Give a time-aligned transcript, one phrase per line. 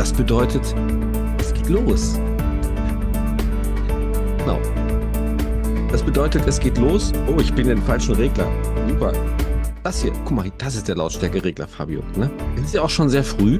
[0.00, 0.74] das bedeutet,
[1.38, 2.18] es geht los.
[4.38, 4.58] Genau.
[5.92, 7.12] Das bedeutet, es geht los.
[7.26, 8.50] Oh, ich bin in den falschen Regler.
[8.88, 9.12] Super.
[9.82, 12.02] Das hier, guck mal, das ist der Lautstärkeregler, Fabio.
[12.16, 12.30] Ne?
[12.56, 13.58] Es ist ja auch schon sehr früh.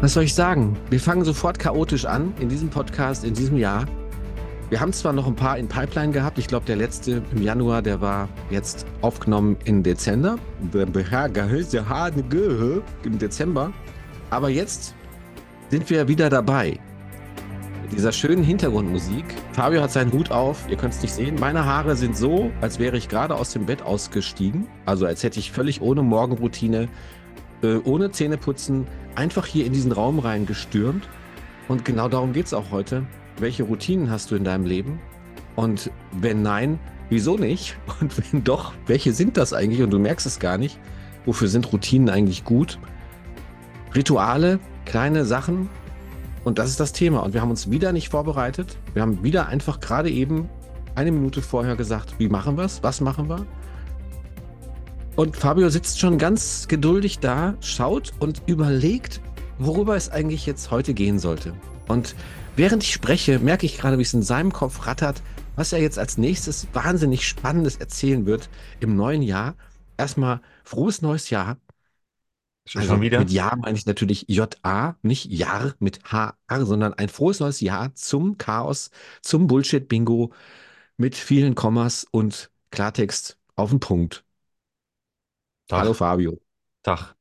[0.00, 0.76] Was soll ich sagen?
[0.90, 3.84] Wir fangen sofort chaotisch an in diesem Podcast, in diesem Jahr.
[4.70, 6.38] Wir haben zwar noch ein paar in Pipeline gehabt.
[6.38, 10.38] Ich glaube, der letzte im Januar, der war jetzt aufgenommen im Dezember.
[13.02, 13.72] Im Dezember.
[14.30, 14.94] Aber jetzt
[15.70, 16.78] sind wir wieder dabei.
[17.82, 19.24] Mit dieser schönen Hintergrundmusik.
[19.52, 20.68] Fabio hat seinen Hut auf.
[20.68, 21.36] Ihr könnt es nicht sehen.
[21.40, 24.66] Meine Haare sind so, als wäre ich gerade aus dem Bett ausgestiegen.
[24.84, 26.88] Also als hätte ich völlig ohne Morgenroutine,
[27.62, 31.08] äh, ohne Zähneputzen, einfach hier in diesen Raum reingestürmt.
[31.68, 33.06] Und genau darum geht es auch heute.
[33.38, 35.00] Welche Routinen hast du in deinem Leben?
[35.56, 37.78] Und wenn nein, wieso nicht?
[38.00, 39.82] Und wenn doch, welche sind das eigentlich?
[39.82, 40.78] Und du merkst es gar nicht.
[41.24, 42.78] Wofür sind Routinen eigentlich gut?
[43.94, 45.68] Rituale, kleine Sachen.
[46.44, 47.20] Und das ist das Thema.
[47.20, 48.76] Und wir haben uns wieder nicht vorbereitet.
[48.94, 50.48] Wir haben wieder einfach gerade eben
[50.94, 52.82] eine Minute vorher gesagt, wie machen wir es?
[52.82, 53.46] Was machen wir?
[55.16, 59.20] Und Fabio sitzt schon ganz geduldig da, schaut und überlegt,
[59.58, 61.52] worüber es eigentlich jetzt heute gehen sollte.
[61.88, 62.14] Und
[62.58, 65.22] Während ich spreche, merke ich gerade, wie es in seinem Kopf rattert,
[65.54, 69.54] was er jetzt als nächstes wahnsinnig Spannendes erzählen wird im neuen Jahr.
[69.96, 71.56] Erstmal frohes neues Jahr.
[72.68, 73.20] Schon also wieder?
[73.20, 77.94] Mit Jahr meine ich natürlich J-A, nicht Jahr mit H-R, sondern ein frohes neues Jahr
[77.94, 78.90] zum Chaos,
[79.22, 80.34] zum Bullshit-Bingo
[80.98, 84.22] mit vielen Kommas und Klartext auf den Punkt.
[85.66, 85.80] Tag.
[85.80, 86.38] Hallo Fabio.
[86.82, 87.16] Tag.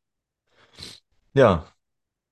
[1.33, 1.65] Ja,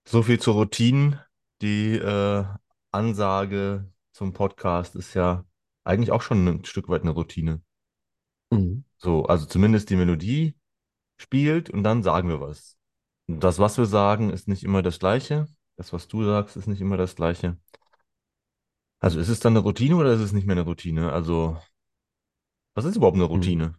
[0.06, 1.26] so viel zur Routine,
[1.62, 2.44] die äh,
[2.92, 5.46] Ansage zum Podcast ist ja
[5.86, 7.62] eigentlich auch schon ein Stück weit eine Routine.
[8.52, 8.84] Mhm.
[8.98, 10.56] So, also zumindest die Melodie
[11.18, 12.78] spielt und dann sagen wir was.
[13.28, 15.48] Das, was wir sagen, ist nicht immer das Gleiche.
[15.78, 17.58] Das, was du sagst, ist nicht immer das Gleiche.
[19.00, 21.12] Also ist es dann eine Routine oder ist es nicht mehr eine Routine?
[21.12, 21.58] Also,
[22.76, 23.32] was ist überhaupt eine mhm.
[23.32, 23.76] Routine?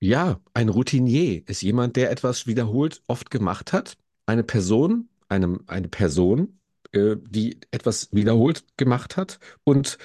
[0.00, 3.96] Ja, ein Routinier ist jemand, der etwas wiederholt oft gemacht hat.
[4.26, 6.60] Eine Person, eine, eine Person,
[6.92, 9.98] äh, die etwas wiederholt gemacht hat und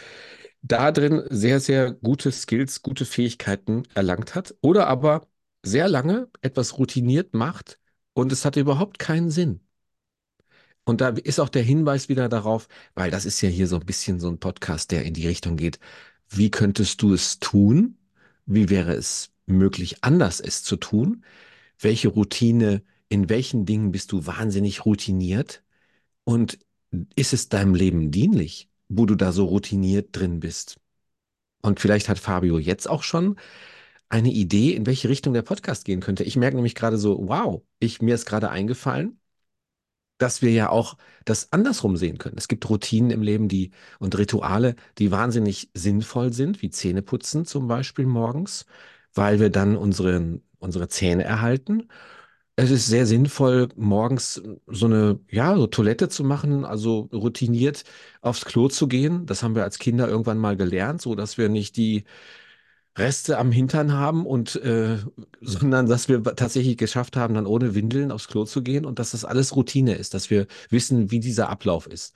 [0.62, 5.28] da drin sehr, sehr gute Skills, gute Fähigkeiten erlangt hat oder aber
[5.64, 7.80] sehr lange etwas routiniert macht
[8.14, 9.62] und es hat überhaupt keinen Sinn.
[10.84, 13.86] Und da ist auch der Hinweis wieder darauf, weil das ist ja hier so ein
[13.86, 15.80] bisschen so ein Podcast, der in die Richtung geht,
[16.30, 17.98] wie könntest du es tun?
[18.46, 21.24] Wie wäre es möglich, anders es zu tun?
[21.80, 25.64] Welche Routine, in welchen Dingen bist du wahnsinnig routiniert?
[26.24, 26.60] Und
[27.16, 30.80] ist es deinem Leben dienlich, wo du da so routiniert drin bist?
[31.62, 33.38] Und vielleicht hat Fabio jetzt auch schon
[34.12, 36.24] eine Idee, in welche Richtung der Podcast gehen könnte.
[36.24, 39.20] Ich merke nämlich gerade so, wow, ich, mir ist gerade eingefallen,
[40.18, 42.38] dass wir ja auch das andersrum sehen können.
[42.38, 47.68] Es gibt Routinen im Leben, die und Rituale, die wahnsinnig sinnvoll sind, wie Zähneputzen zum
[47.68, 48.66] Beispiel morgens,
[49.14, 51.88] weil wir dann unsere, unsere Zähne erhalten
[52.56, 57.84] es ist sehr sinnvoll, morgens so eine, ja, so Toilette zu machen, also routiniert
[58.22, 59.26] aufs Klo zu gehen.
[59.26, 62.04] Das haben wir als Kinder irgendwann mal gelernt, so dass wir nicht die
[62.98, 64.98] Reste am Hintern haben und äh,
[65.42, 69.12] sondern dass wir tatsächlich geschafft haben, dann ohne Windeln aufs Klo zu gehen und dass
[69.12, 72.16] das alles Routine ist, dass wir wissen, wie dieser Ablauf ist.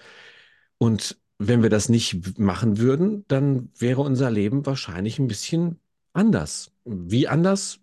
[0.78, 5.80] Und wenn wir das nicht machen würden, dann wäre unser Leben wahrscheinlich ein bisschen
[6.14, 6.72] anders.
[6.86, 7.80] Wie anders?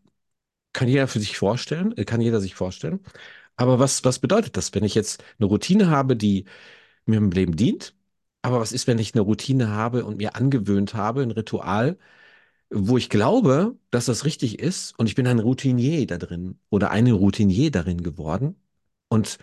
[0.72, 3.00] kann jeder für sich vorstellen, äh, kann jeder sich vorstellen.
[3.56, 6.47] Aber was, was bedeutet das, wenn ich jetzt eine Routine habe, die
[7.06, 7.94] mir im Leben dient?
[8.42, 11.98] Aber was ist, wenn ich eine Routine habe und mir angewöhnt habe, ein Ritual,
[12.72, 16.90] wo ich glaube, dass das richtig ist und ich bin ein Routinier da drin oder
[16.90, 18.56] eine Routinier darin geworden
[19.08, 19.38] und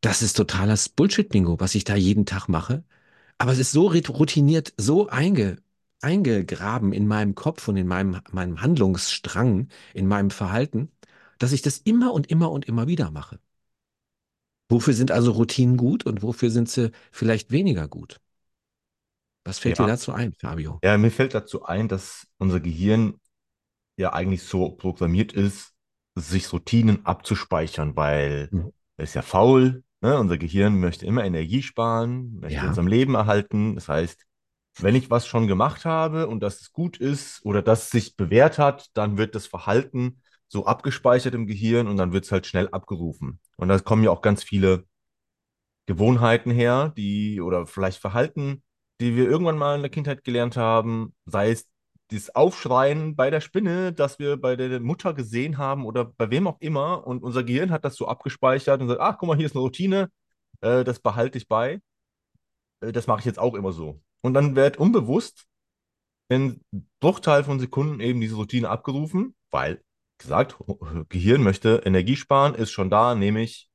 [0.00, 2.84] das ist totales Bullshit-Bingo, was ich da jeden Tag mache.
[3.38, 5.58] Aber es ist so routiniert, so einge,
[6.02, 10.90] eingegraben in meinem Kopf und in meinem, meinem Handlungsstrang, in meinem Verhalten,
[11.38, 13.40] dass ich das immer und immer und immer wieder mache.
[14.70, 18.18] Wofür sind also Routinen gut und wofür sind sie vielleicht weniger gut?
[19.48, 20.80] Was fällt Ja, dir dazu ein, Fabio?
[20.84, 23.20] ja, mir fällt dazu ein, dass unser Gehirn
[23.96, 25.74] ja eigentlich so programmiert ist,
[26.16, 28.68] sich Routinen abzuspeichern, weil Mhm.
[28.96, 30.18] es ist ja faul, ne?
[30.18, 33.74] Unser Gehirn möchte immer Energie sparen, möchte uns Ja, am Leben erhalten.
[33.76, 34.26] Das heißt,
[34.78, 38.58] wenn ich was schon gemacht habe und das es gut ist oder das sich bewährt
[38.58, 42.68] hat, dann wird das Verhalten so abgespeichert im Gehirn und dann wird es halt schnell
[42.70, 43.40] abgerufen.
[43.56, 44.86] Und da kommen ja auch ganz viele
[45.86, 48.62] Gewohnheiten her, die oder vielleicht Verhalten,
[49.00, 51.68] die wir irgendwann mal in der Kindheit gelernt haben, sei es
[52.10, 56.46] dieses Aufschreien bei der Spinne, das wir bei der Mutter gesehen haben oder bei wem
[56.46, 57.06] auch immer.
[57.06, 59.62] Und unser Gehirn hat das so abgespeichert und sagt, ach, guck mal, hier ist eine
[59.62, 60.10] Routine,
[60.60, 61.80] äh, das behalte ich bei.
[62.80, 64.00] Äh, das mache ich jetzt auch immer so.
[64.22, 65.46] Und dann wird unbewusst
[66.28, 66.60] in
[67.00, 69.82] Bruchteil von Sekunden eben diese Routine abgerufen, weil,
[70.18, 70.56] gesagt,
[71.08, 73.70] Gehirn möchte Energie sparen, ist schon da, nehme ich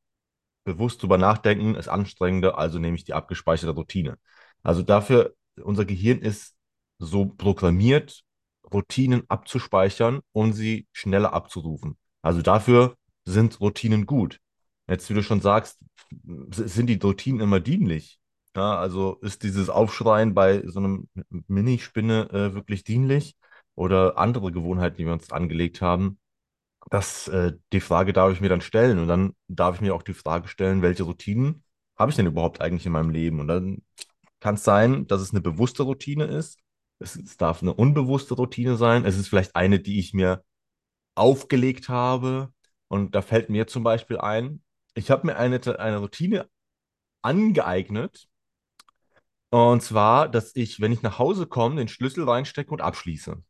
[0.66, 4.18] bewusst drüber nachdenken, ist anstrengender, also nehme ich die abgespeicherte Routine.
[4.64, 6.56] Also dafür, unser Gehirn ist
[7.00, 8.24] so programmiert,
[8.72, 11.98] Routinen abzuspeichern und sie schneller abzurufen.
[12.22, 12.96] Also dafür
[13.26, 14.40] sind Routinen gut.
[14.88, 15.80] Jetzt, wie du schon sagst,
[16.52, 18.20] sind die Routinen immer dienlich.
[18.56, 21.08] Ja, also ist dieses Aufschreien bei so einem
[21.48, 23.36] Minispinne äh, wirklich dienlich
[23.76, 26.20] oder andere Gewohnheiten, die wir uns angelegt haben?
[26.90, 30.04] Das, äh, die Frage darf ich mir dann stellen und dann darf ich mir auch
[30.04, 31.64] die Frage stellen, welche Routinen
[31.98, 33.40] habe ich denn überhaupt eigentlich in meinem Leben?
[33.40, 33.82] Und dann
[34.44, 36.60] kann es sein, dass es eine bewusste Routine ist.
[37.00, 39.06] Es, es darf eine unbewusste Routine sein.
[39.06, 40.44] Es ist vielleicht eine, die ich mir
[41.16, 42.54] aufgelegt habe.
[42.90, 44.62] Und da fällt mir zum Beispiel ein,
[44.96, 46.50] ich habe mir eine, eine Routine
[47.22, 48.28] angeeignet.
[49.50, 53.42] Und zwar, dass ich, wenn ich nach Hause komme, den Schlüssel reinstecke und abschließe.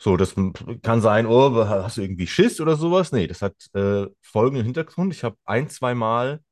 [0.00, 0.34] So, das
[0.82, 3.12] kann sein, oh, hast du irgendwie Schiss oder sowas?
[3.12, 5.12] Nee, das hat äh, folgenden Hintergrund.
[5.14, 6.42] Ich habe ein, zwei Mal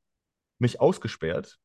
[0.57, 1.59] mich ausgesperrt.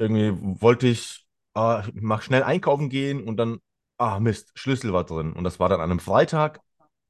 [0.00, 0.32] Irgendwie
[0.62, 1.26] wollte ich,
[1.56, 3.60] ich mach schnell einkaufen gehen und dann,
[3.98, 5.34] ah, Mist, Schlüssel war drin.
[5.34, 6.60] Und das war dann an einem Freitag.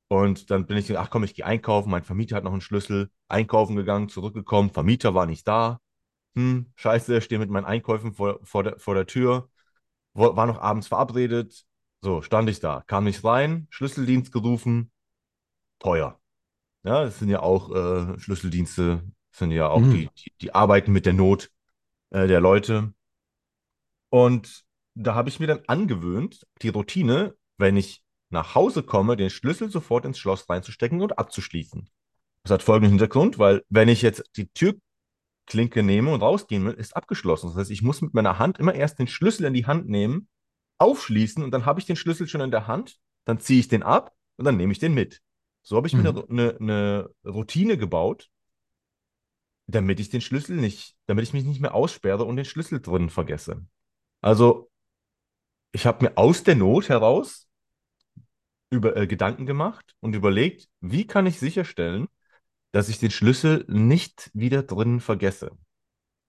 [0.08, 1.90] Und dann bin ich, ach komm, ich gehe einkaufen.
[1.90, 3.10] Mein Vermieter hat noch einen Schlüssel.
[3.28, 4.70] Einkaufen gegangen, zurückgekommen.
[4.70, 5.80] Vermieter war nicht da.
[6.36, 9.50] Hm, scheiße, stehe mit meinen Einkäufen vor, vor, der, vor der Tür.
[10.14, 11.64] War noch abends verabredet
[12.02, 14.90] so, stand ich da, kam nicht rein, Schlüsseldienst gerufen,
[15.80, 16.20] teuer.
[16.84, 19.92] Ja, das sind ja auch äh, Schlüsseldienste, sind ja auch Mhm.
[19.92, 21.50] die, die, die arbeiten mit der Not
[22.10, 22.92] äh, der Leute.
[24.10, 24.64] Und
[24.94, 29.70] da habe ich mir dann angewöhnt, die Routine, wenn ich nach Hause komme, den Schlüssel
[29.70, 31.88] sofort ins Schloss reinzustecken und abzuschließen.
[32.44, 36.96] Das hat folgenden Hintergrund, weil wenn ich jetzt die Türklinke nehme und rausgehen will, ist
[36.96, 37.48] abgeschlossen.
[37.48, 40.28] Das heißt, ich muss mit meiner Hand immer erst den Schlüssel in die Hand nehmen,
[40.78, 43.82] aufschließen und dann habe ich den Schlüssel schon in der Hand, dann ziehe ich den
[43.82, 45.20] ab und dann nehme ich den mit.
[45.62, 46.24] So habe ich mir Mhm.
[46.28, 48.30] eine, eine, eine Routine gebaut,
[49.70, 53.10] damit ich den Schlüssel nicht, damit ich mich nicht mehr aussperre und den Schlüssel drin
[53.10, 53.64] vergesse.
[54.20, 54.70] Also
[55.72, 57.48] ich habe mir aus der Not heraus
[58.70, 62.06] über äh, Gedanken gemacht und überlegt, wie kann ich sicherstellen,
[62.72, 65.50] dass ich den Schlüssel nicht wieder drin vergesse.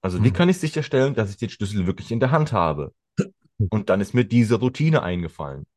[0.02, 0.34] Also wie Mhm.
[0.34, 2.94] kann ich sicherstellen, dass ich den Schlüssel wirklich in der Hand habe?
[3.70, 5.68] Und dann ist mir diese Routine eingefallen.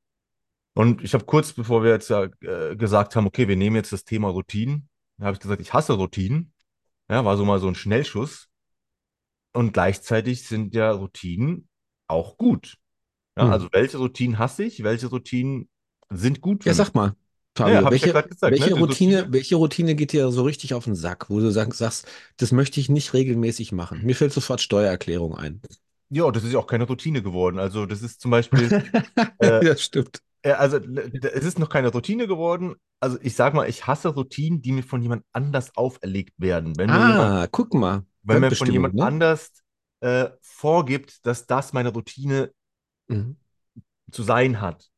[0.74, 3.92] Und ich habe kurz, bevor wir jetzt ja äh, gesagt haben, okay, wir nehmen jetzt
[3.92, 4.88] das Thema Routinen,
[5.20, 6.53] habe ich gesagt, ich hasse Routinen.
[7.08, 8.48] Ja, war so mal so ein Schnellschuss.
[9.52, 11.68] Und gleichzeitig sind ja Routinen
[12.08, 12.76] auch gut.
[13.38, 13.50] Ja, Mhm.
[13.50, 15.70] also welche Routinen hasse ich, welche Routinen
[16.10, 16.88] sind gut Ja, für mich?
[16.88, 17.14] sag mal,
[17.56, 18.70] Fabio, habe ich ja welche, gerade gesagt, ne?
[18.70, 21.74] welche Die Routine, welche Routine geht dir so richtig auf den Sack, wo du sag,
[21.74, 22.06] sagst,
[22.38, 24.02] das möchte ich nicht regelmäßig machen?
[24.02, 25.60] Mir fällt sofort Steuererklärung ein.
[26.10, 27.58] Ja, das ist ja auch keine Routine geworden.
[27.58, 28.76] Also das ist zum Beispiel,
[29.38, 30.22] äh, Ja, stimmt.
[30.44, 32.76] Äh, also d- es ist noch keine Routine geworden.
[33.00, 36.78] Also ich sag mal, ich hasse Routinen, die mir von jemand anders auferlegt werden.
[36.78, 38.04] Wenn mir jemand Ah, guck mal.
[38.24, 39.02] wenn mir von jemand ne?
[39.02, 39.52] anders
[40.00, 42.52] äh, vorgibt, dass das meine Routine
[43.08, 43.36] Mhm.
[44.10, 44.90] zu sein hat,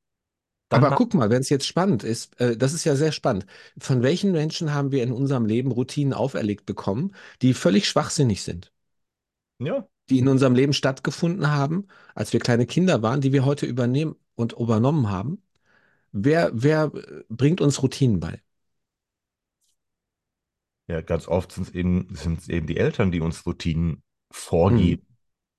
[0.70, 3.46] dann Aber guck mal, wenn es jetzt spannend ist, äh, das ist ja sehr spannend.
[3.78, 8.72] Von welchen Menschen haben wir in unserem Leben Routinen auferlegt bekommen, die völlig schwachsinnig sind,
[9.58, 13.66] ja, die in unserem Leben stattgefunden haben, als wir kleine Kinder waren, die wir heute
[13.66, 15.42] übernehmen und übernommen haben?
[16.12, 18.42] Wer, wer äh, bringt uns Routinen bei?
[20.88, 25.06] ja, ganz oft sind es eben, sind's eben die Eltern, die uns Routinen vorgeben.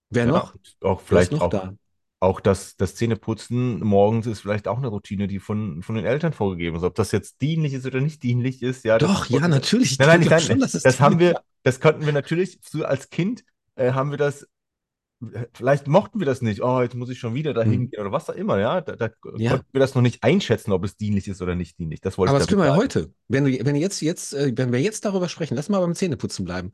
[0.09, 0.55] Wer Ja, noch?
[0.81, 1.75] auch vielleicht noch auch, da?
[2.19, 6.33] auch das, das Zähneputzen morgens ist vielleicht auch eine Routine, die von, von den Eltern
[6.33, 6.83] vorgegeben ist.
[6.83, 9.93] Ob das jetzt dienlich ist oder nicht dienlich ist, ja, das Doch, ja, nein, natürlich.
[9.93, 12.89] Ich nein, ich, glaube nein, schon, das die haben wir, das konnten wir natürlich früher
[12.89, 13.43] als Kind,
[13.75, 14.47] äh, haben wir das
[15.53, 16.61] Vielleicht mochten wir das nicht.
[16.61, 17.89] Oh, jetzt muss ich schon wieder dahin Mhm.
[17.89, 18.81] gehen oder was auch immer, ja.
[18.81, 19.51] Da, da Ja.
[19.51, 22.01] konnten wir das noch nicht einschätzen, ob es dienlich ist oder nicht dienlich.
[22.01, 23.11] Das wollte ich Aber das damit können wir heute.
[23.27, 26.45] Wenn du, wenn jetzt, jetzt, äh, wenn wir jetzt darüber sprechen, lass mal beim Zähneputzen
[26.45, 26.71] bleiben.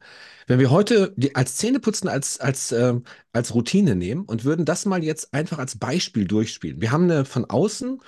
[0.47, 4.85] Wenn wir heute die, als Zähneputzen als, als, ähm, als Routine nehmen und würden das
[4.85, 6.81] mal jetzt einfach als Beispiel durchspielen.
[6.81, 8.01] Wir haben eine, von außen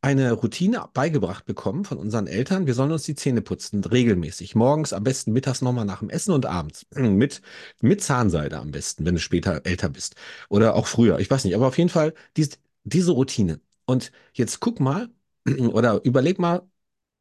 [0.00, 2.66] eine Routine beigebracht bekommen von unseren Eltern.
[2.66, 4.54] Wir sollen uns die Zähne putzen, regelmäßig.
[4.54, 6.86] Morgens, am besten mittags nochmal nach dem Essen und abends.
[6.94, 7.42] Mit,
[7.80, 10.14] mit Zahnseide am besten, wenn du später älter bist.
[10.48, 11.54] Oder auch früher, ich weiß nicht.
[11.56, 13.60] Aber auf jeden Fall dies, diese Routine.
[13.86, 15.08] Und jetzt guck mal
[15.72, 16.62] oder überleg mal,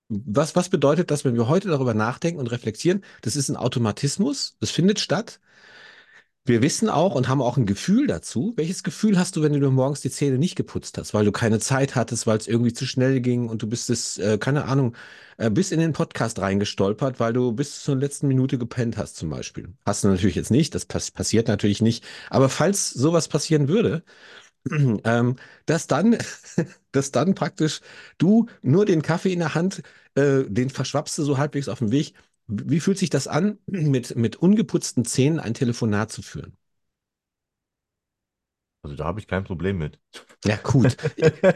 [0.10, 3.04] was, was bedeutet das, wenn wir heute darüber nachdenken und reflektieren?
[3.22, 5.40] Das ist ein Automatismus, das findet statt.
[6.48, 8.54] Wir wissen auch und haben auch ein Gefühl dazu.
[8.56, 11.60] Welches Gefühl hast du, wenn du morgens die Zähne nicht geputzt hast, weil du keine
[11.60, 14.96] Zeit hattest, weil es irgendwie zu schnell ging und du bist es, äh, keine Ahnung,
[15.38, 19.30] äh, bis in den Podcast reingestolpert, weil du bis zur letzten Minute gepennt hast zum
[19.30, 19.74] Beispiel.
[19.86, 22.06] Hast du natürlich jetzt nicht, das pass passiert natürlich nicht.
[22.30, 24.04] Aber falls sowas passieren würde,
[24.72, 25.36] ähm,
[25.66, 26.18] dass dann,
[26.94, 27.82] dass dann praktisch
[28.18, 29.82] du nur den Kaffee in der Hand,
[30.16, 32.14] äh, den verschwappst du so halbwegs auf dem Weg.
[32.48, 36.58] Wie fühlt sich das an, mit, mit ungeputzten Zähnen ein Telefonat zu führen?
[38.84, 40.00] Also da habe ich kein Problem mit.
[40.46, 40.96] Ja, gut.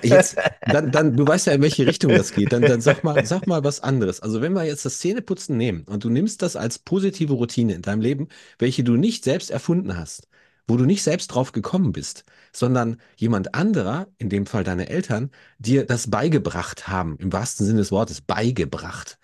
[0.04, 2.52] Jetzt, dann, dann, du weißt ja, in welche Richtung das geht.
[2.52, 4.20] Dann, dann sag mal, sag mal was anderes.
[4.20, 7.82] Also, wenn wir jetzt das Zähneputzen nehmen und du nimmst das als positive Routine in
[7.84, 8.28] deinem Leben,
[8.60, 10.28] welche du nicht selbst erfunden hast,
[10.68, 15.32] wo du nicht selbst drauf gekommen bist, sondern jemand anderer, in dem Fall deine Eltern,
[15.60, 19.18] dir das beigebracht haben, im wahrsten Sinne des Wortes, beigebracht.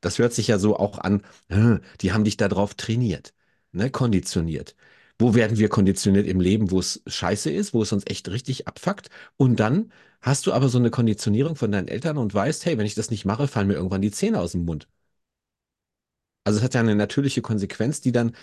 [0.00, 1.22] Das hört sich ja so auch an,
[2.00, 3.34] die haben dich darauf trainiert,
[3.72, 4.76] ne, konditioniert.
[5.18, 8.68] Wo werden wir konditioniert im Leben, wo es scheiße ist, wo es uns echt richtig
[8.68, 9.10] abfuckt?
[9.36, 12.86] Und dann hast du aber so eine Konditionierung von deinen Eltern und weißt, hey, wenn
[12.86, 14.88] ich das nicht mache, fallen mir irgendwann die Zähne aus dem Mund.
[16.44, 18.34] Also es hat ja eine natürliche Konsequenz, die dann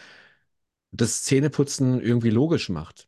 [0.92, 3.08] das Zähneputzen irgendwie logisch macht.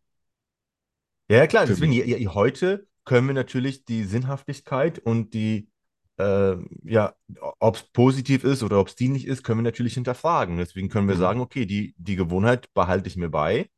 [1.30, 5.70] Ja, klar, Für deswegen ja, heute können wir natürlich die Sinnhaftigkeit und die,
[6.18, 7.16] äh, ja,
[7.60, 10.58] ob es positiv ist oder ob es dienlich ist, können wir natürlich hinterfragen.
[10.58, 11.18] Deswegen können wir Mhm.
[11.18, 13.70] sagen, okay, die, die Gewohnheit behalte ich mir bei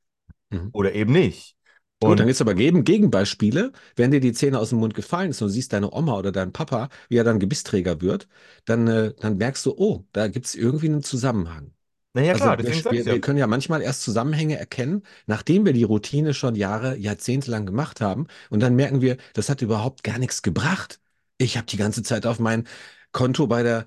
[0.51, 0.74] Mhm.
[0.74, 1.58] oder eben nicht.
[2.03, 3.72] Gut, dann Und gibt es aber gegen, Gegenbeispiele.
[3.96, 6.31] Wenn dir die Zähne aus dem Mund gefallen ist und du siehst deine Oma oder
[6.31, 8.27] deinen Papa, wie er dann Gebissträger wird,
[8.65, 11.74] dann, äh, dann merkst du, oh, da gibt es irgendwie einen Zusammenhang.
[12.13, 13.15] naja, klar, Also wir, ich wir, es ja.
[13.15, 17.65] wir können ja manchmal erst Zusammenhänge erkennen, nachdem wir die Routine schon Jahre, Jahrzehnte lang
[17.65, 18.27] gemacht haben.
[18.50, 21.00] Und dann merken wir, das hat überhaupt gar nichts gebracht.
[21.39, 22.67] Ich habe die ganze Zeit auf mein
[23.13, 23.86] Konto bei der,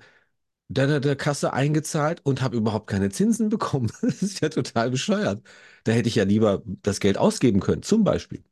[0.69, 3.91] der, der Kasse eingezahlt und habe überhaupt keine Zinsen bekommen.
[4.01, 5.43] Das ist ja total bescheuert.
[5.85, 8.43] Da hätte ich ja lieber das Geld ausgeben können, zum Beispiel.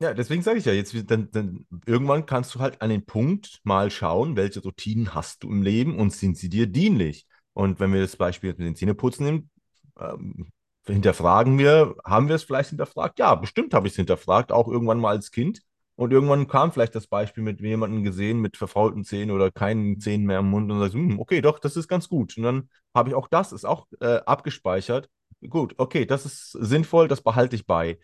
[0.00, 3.60] Ja, deswegen sage ich ja, jetzt, dann, dann irgendwann kannst du halt an den Punkt
[3.62, 7.26] mal schauen, welche Routinen hast du im Leben und sind sie dir dienlich?
[7.52, 9.50] Und wenn wir das Beispiel mit den Zähneputzen nehmen,
[9.98, 10.50] ähm,
[10.86, 13.18] hinterfragen wir, haben wir es vielleicht hinterfragt?
[13.18, 15.60] Ja, bestimmt habe ich es hinterfragt, auch irgendwann mal als Kind.
[15.96, 20.26] Und irgendwann kam vielleicht das Beispiel mit jemandem gesehen mit verfaulten Zähnen oder keinen Zähnen
[20.26, 22.36] mehr im Mund und sagst, hm, okay, doch, das ist ganz gut.
[22.36, 25.08] Und dann habe ich auch das, ist auch äh, abgespeichert.
[25.48, 27.98] Gut, okay, das ist sinnvoll, das behalte ich bei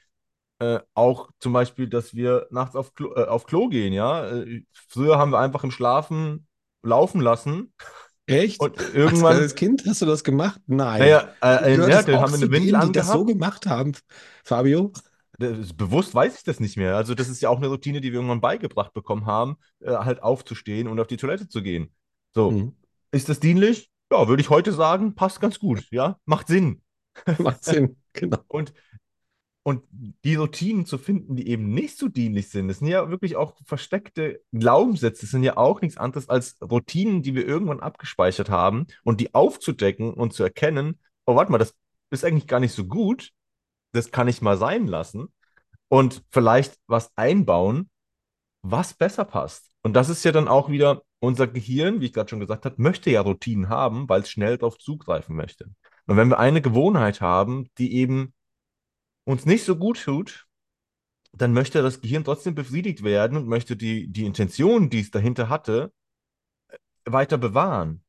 [0.60, 4.28] äh, auch zum Beispiel, dass wir nachts auf Klo, äh, auf Klo gehen, ja.
[4.28, 6.46] Äh, früher haben wir einfach im Schlafen
[6.82, 7.72] laufen lassen
[8.26, 8.60] Echt?
[8.60, 10.60] und Als irgendwann, kleines Kind hast du das gemacht?
[10.66, 11.00] Nein.
[11.00, 13.28] naja, äh, ja, haben wir eine Windel denen, die das so angehabt.
[13.28, 13.92] gemacht haben,
[14.44, 14.92] Fabio?
[15.40, 16.96] Ist, bewusst weiß ich das nicht mehr.
[16.96, 20.22] Also, das ist ja auch eine Routine, die wir irgendwann beigebracht bekommen haben, äh, halt
[20.22, 21.92] aufzustehen und auf die Toilette zu gehen.
[22.34, 22.76] So, Hm.
[23.12, 23.90] ist das dienlich?
[24.12, 26.82] Ja, würde ich heute sagen, passt ganz gut, ja, macht Sinn.
[27.38, 28.38] Macht Sinn, genau.
[28.48, 28.72] Und
[29.62, 33.36] Und die Routinen zu finden, die eben nicht so dienlich sind, das sind ja wirklich
[33.36, 38.48] auch versteckte Glaubenssätze, das sind ja auch nichts anderes als Routinen, die wir irgendwann abgespeichert
[38.48, 41.74] haben und die aufzudecken und zu erkennen, oh, warte mal, das
[42.10, 43.32] ist eigentlich gar nicht so gut,
[43.92, 45.32] das kann ich mal sein lassen
[45.88, 47.90] und vielleicht was einbauen,
[48.62, 49.70] was besser passt.
[49.82, 52.80] Und das ist ja dann auch wieder unser Gehirn, wie ich gerade schon gesagt habe,
[52.80, 55.66] möchte ja Routinen haben, weil es schnell darauf zugreifen möchte.
[56.06, 58.34] Und wenn wir eine Gewohnheit haben, die eben
[59.24, 60.46] uns nicht so gut tut,
[61.32, 65.48] dann möchte das Gehirn trotzdem befriedigt werden und möchte die, die Intention, die es dahinter
[65.48, 65.92] hatte,
[67.04, 68.02] weiter bewahren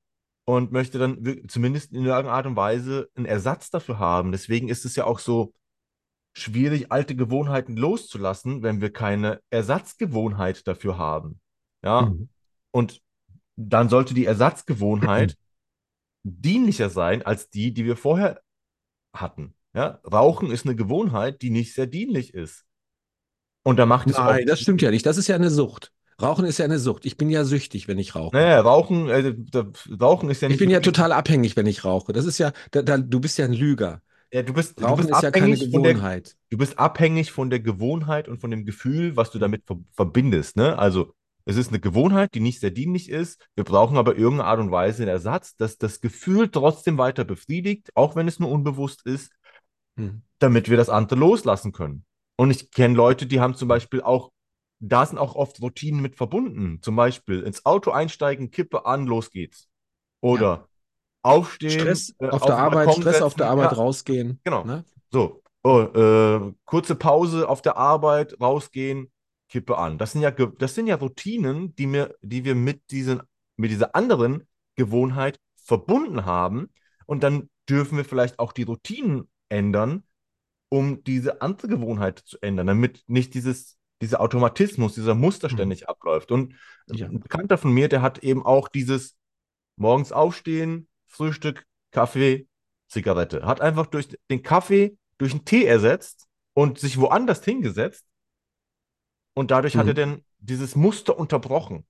[0.46, 4.32] und möchte dann zumindest in irgendeiner Art und Weise einen Ersatz dafür haben.
[4.32, 5.54] Deswegen ist es ja auch so
[6.34, 11.40] schwierig, alte Gewohnheiten loszulassen, wenn wir keine Ersatzgewohnheit dafür haben.
[11.84, 12.30] Ja, Mhm.
[12.72, 13.02] und
[13.56, 15.36] dann sollte die Ersatzgewohnheit
[16.24, 18.42] dienlicher sein als die, die wir vorher
[19.14, 19.56] hatten.
[19.74, 22.66] Ja, Rauchen ist eine Gewohnheit, die nicht sehr dienlich ist.
[23.64, 25.06] Und da macht es auch Nein, das stimmt ja nicht.
[25.06, 25.92] Das ist ja eine Sucht.
[26.22, 27.06] Rauchen ist ja eine Sucht.
[27.06, 28.36] Ich bin ja süchtig, wenn ich rauche.
[28.36, 29.66] Naja, Rauchen, äh, da,
[30.00, 32.14] Rauchen ist ja Ich nicht bin ja total abhängig, wenn ich rauche.
[32.14, 34.02] Das ist ja, da, da, du bist ja ein Lüger.
[34.34, 36.38] Ja, du bist, du bist ist ja keine abhängig von der, Gewohnheit.
[36.50, 40.56] du bist abhängig von der Gewohnheit und von dem Gefühl, was du damit ver verbindest.
[40.56, 40.78] Ne?
[40.80, 41.14] Also,
[41.46, 43.46] es ist eine Gewohnheit, die nicht sehr dienlich ist.
[43.56, 47.90] Wir brauchen aber irgendeine Art und Weise einen Ersatz, dass das Gefühl trotzdem weiter befriedigt,
[47.96, 49.32] auch wenn es nur unbewusst ist,
[49.98, 50.22] Mhm.
[50.40, 52.06] damit wir das andere loslassen können.
[52.38, 54.32] Und ich kenne Leute, die haben zum Beispiel auch,
[54.80, 56.80] da sind auch oft Routinen mit verbunden.
[56.82, 59.68] Zum Beispiel ins Auto einsteigen, Kippe an, los geht's.
[60.24, 60.68] Ja.
[61.24, 63.52] Aufstehen, Stress äh, auf auf der Arbeit, Balkon Stress auf der setzen.
[63.60, 64.40] Arbeit Ja, rausgehen.
[64.44, 64.64] genau.
[64.64, 64.84] Ne?
[65.12, 69.12] So, oh, äh, kurze Pause auf der Arbeit, rausgehen,
[69.50, 69.98] Kippe an.
[69.98, 73.22] Das sind ja, das sind ja Routinen, die wir, die wir mit diesen,
[73.58, 76.70] mit dieser anderen Gewohnheit verbunden haben.
[77.06, 80.04] Und dann dürfen wir vielleicht auch die Routinen ändern,
[80.70, 85.54] um diese andere Gewohnheit zu ändern, damit nicht dieses, dieser Automatismus, dieser Muster Mhm.
[85.54, 86.32] ständig abläuft.
[86.32, 86.56] Und
[86.88, 87.08] Ja.
[87.08, 89.16] ein Bekannter von mir, der hat eben auch dieses
[89.76, 92.48] morgens aufstehen, Frühstück, Kaffee,
[92.88, 93.46] Zigarette.
[93.46, 98.06] Hat einfach durch den Kaffee durch einen Tee ersetzt und sich woanders hingesetzt.
[99.34, 99.98] Und dadurch hat er Mhm.
[99.98, 101.86] dann dieses Muster unterbrochen.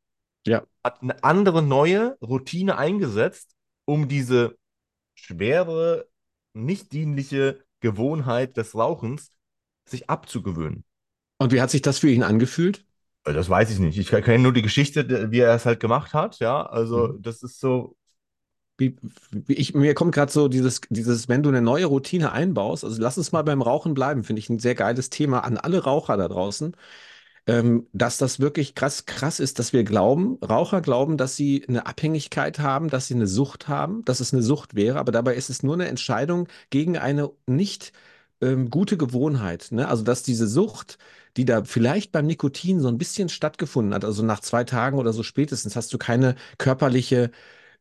[0.45, 0.63] Ja.
[0.83, 4.57] Hat eine andere neue Routine eingesetzt, um diese
[5.15, 6.07] schwere,
[6.53, 9.31] nicht dienliche Gewohnheit des Rauchens
[9.87, 10.83] sich abzugewöhnen.
[11.37, 12.85] Und wie hat sich das für ihn angefühlt?
[13.25, 13.97] Äh, Das weiß ich nicht.
[13.97, 16.39] Ich kenne nur die Geschichte, wie er es halt gemacht hat.
[16.39, 17.21] Ja, also Mhm.
[17.21, 17.95] das ist so.
[18.81, 18.95] Wie,
[19.47, 23.17] ich, mir kommt gerade so dieses, dieses, wenn du eine neue Routine einbaust, also lass
[23.17, 26.27] uns mal beim Rauchen bleiben, finde ich ein sehr geiles Thema an alle Raucher da
[26.27, 26.75] draußen,
[27.47, 31.85] ähm, dass das wirklich krass, krass ist, dass wir glauben, Raucher glauben, dass sie eine
[31.85, 35.49] Abhängigkeit haben, dass sie eine Sucht haben, dass es eine Sucht wäre, aber dabei ist
[35.51, 37.93] es nur eine Entscheidung gegen eine nicht
[38.41, 39.67] ähm, gute Gewohnheit.
[39.71, 39.87] Ne?
[39.87, 40.97] Also dass diese Sucht,
[41.37, 45.13] die da vielleicht beim Nikotin so ein bisschen stattgefunden hat, also nach zwei Tagen oder
[45.13, 47.31] so spätestens hast du keine körperliche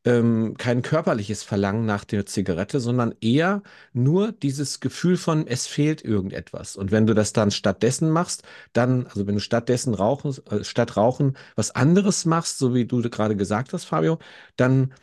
[0.05, 6.03] ähm, kein körperliches Verlangen nach der Zigarette, sondern eher nur dieses Gefühl von, es fehlt
[6.05, 6.77] irgendetwas.
[6.77, 8.43] Und wenn du das dann stattdessen machst,
[8.73, 13.03] dann, also wenn du stattdessen rauchen, äh, statt Rauchen was anderes machst, so wie du
[13.11, 14.19] gerade gesagt hast, Fabio,
[14.57, 14.95] dann,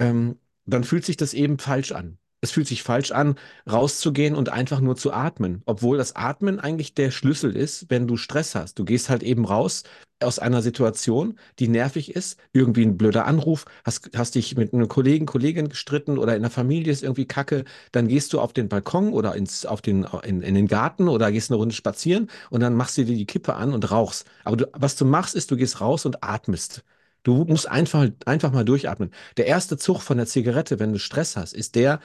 [0.00, 2.18] ähm, dann fühlt sich das eben falsch an.
[2.44, 3.36] Es fühlt sich falsch an,
[3.70, 8.18] rauszugehen und einfach nur zu atmen, obwohl das Atmen eigentlich der Schlüssel ist, wenn du
[8.18, 8.78] Stress hast.
[8.78, 9.82] Du gehst halt eben raus
[10.20, 14.88] aus einer Situation, die nervig ist, irgendwie ein blöder Anruf, hast, hast dich mit einem
[14.88, 18.68] Kollegen, Kollegin gestritten oder in der Familie ist irgendwie Kacke, dann gehst du auf den
[18.68, 22.60] Balkon oder ins, auf den, in, in den Garten oder gehst eine Runde spazieren und
[22.60, 24.26] dann machst du dir die Kippe an und rauchst.
[24.44, 26.84] Aber du, was du machst, ist, du gehst raus und atmest.
[27.22, 29.10] Du musst einfach, einfach mal durchatmen.
[29.38, 32.00] Der erste Zug von der Zigarette, wenn du Stress hast, ist der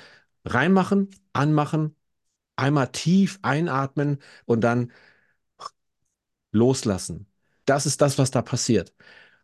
[0.46, 1.96] reinmachen, anmachen,
[2.58, 4.92] einmal tief einatmen und dann
[6.52, 7.28] loslassen.
[7.66, 8.94] Das ist das, was da passiert.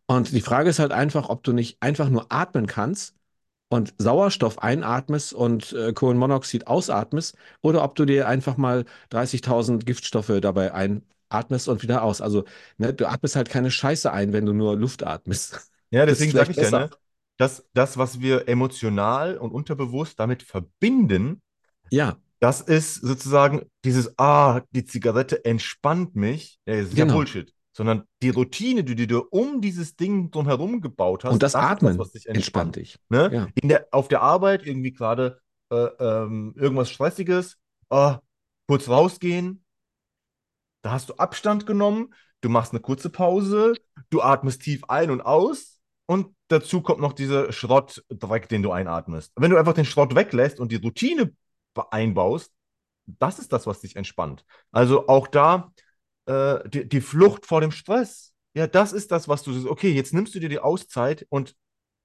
[0.08, 3.16] Und die Frage ist halt einfach, ob du nicht einfach nur atmen kannst
[3.70, 10.32] und Sauerstoff einatmest und äh, Kohlenmonoxid ausatmest oder ob du dir einfach mal 30.000 Giftstoffe
[10.42, 12.22] dabei einatmest und wieder aus.
[12.22, 12.46] Also
[12.78, 15.72] ne, du atmest halt keine Scheiße ein, wenn du nur Luft atmest.
[15.92, 16.90] Ja, deswegen sage ich ja, ne,
[17.38, 21.42] dass das, was wir emotional und unterbewusst damit verbinden,
[21.92, 26.60] Ja, das ist sozusagen dieses, ah, die Zigarette entspannt mich.
[26.66, 27.16] Ja, das ist ja genau.
[27.16, 27.52] Bullshit.
[27.74, 31.56] Sondern die Routine, die du dir um dieses Ding drumherum gebaut hast, Und das das
[31.56, 32.76] das, Atmen was dich entspannt entspannt.
[32.78, 32.98] dich.
[33.10, 33.34] Ne?
[33.34, 33.48] Ja.
[33.56, 37.58] In der, auf der Arbeit irgendwie gerade äh, ähm, irgendwas Stressiges,
[37.90, 38.20] ah,
[38.68, 39.64] kurz rausgehen,
[40.84, 45.22] da hast du Abstand genommen, du machst eine kurze Pause, du atmest tief ein und
[45.22, 45.75] aus
[46.06, 49.32] und dazu kommt noch dieser Schrottdreck, den du einatmest.
[49.36, 51.34] Wenn du einfach den Schrott weglässt und die Routine
[51.92, 52.52] einbaust,
[53.06, 54.46] das ist das, was dich entspannt.
[54.72, 55.72] Also auch da
[56.26, 58.34] äh, die, die Flucht vor dem Stress.
[58.54, 59.68] Ja, das ist das, was du sagst.
[59.68, 61.56] Okay, jetzt nimmst du dir die Auszeit und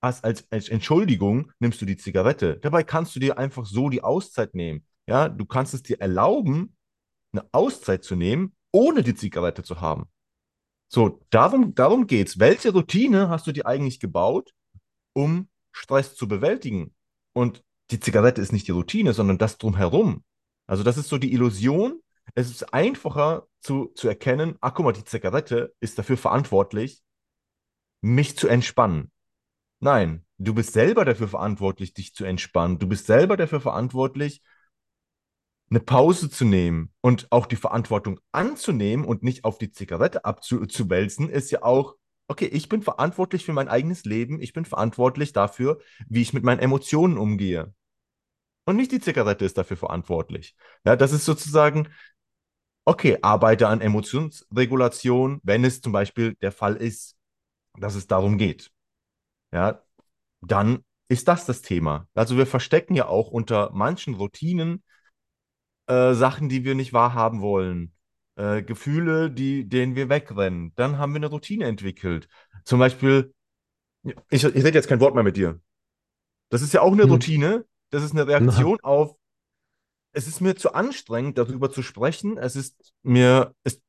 [0.00, 2.58] als, als, als Entschuldigung nimmst du die Zigarette.
[2.58, 4.84] Dabei kannst du dir einfach so die Auszeit nehmen.
[5.06, 6.76] Ja, du kannst es dir erlauben,
[7.32, 10.08] eine Auszeit zu nehmen, ohne die Zigarette zu haben.
[10.92, 12.40] So, darum, darum geht's.
[12.40, 14.52] Welche Routine hast du dir eigentlich gebaut,
[15.12, 16.94] um Stress zu bewältigen?
[17.32, 20.24] Und die Zigarette ist nicht die Routine, sondern das drumherum.
[20.66, 22.02] Also, das ist so die Illusion.
[22.34, 27.02] Es ist einfacher zu, zu erkennen, ach guck mal, die Zigarette ist dafür verantwortlich,
[28.00, 29.12] mich zu entspannen.
[29.78, 32.78] Nein, du bist selber dafür verantwortlich, dich zu entspannen.
[32.78, 34.42] Du bist selber dafür verantwortlich,
[35.70, 41.28] eine Pause zu nehmen und auch die Verantwortung anzunehmen und nicht auf die Zigarette abzuwälzen,
[41.28, 41.94] ist ja auch,
[42.26, 46.42] okay, ich bin verantwortlich für mein eigenes Leben, ich bin verantwortlich dafür, wie ich mit
[46.42, 47.72] meinen Emotionen umgehe.
[48.64, 50.56] Und nicht die Zigarette ist dafür verantwortlich.
[50.84, 51.88] Ja, das ist sozusagen,
[52.84, 57.16] okay, arbeite an Emotionsregulation, wenn es zum Beispiel der Fall ist,
[57.78, 58.70] dass es darum geht.
[59.52, 59.82] Ja,
[60.40, 62.08] dann ist das das Thema.
[62.14, 64.82] Also wir verstecken ja auch unter manchen Routinen
[65.90, 67.92] äh, Sachen, die wir nicht wahrhaben wollen.
[68.36, 70.72] Äh, Gefühle, die, denen wir wegrennen.
[70.76, 72.28] Dann haben wir eine Routine entwickelt.
[72.64, 73.34] Zum Beispiel,
[74.30, 75.60] ich, ich rede jetzt kein Wort mehr mit dir.
[76.48, 77.10] Das ist ja auch eine Hm.
[77.10, 77.64] Routine.
[77.90, 79.16] Das ist eine Reaktion auf,
[80.12, 82.38] es ist mir zu anstrengend, darüber zu sprechen.
[82.38, 83.80] Es ist mir, es,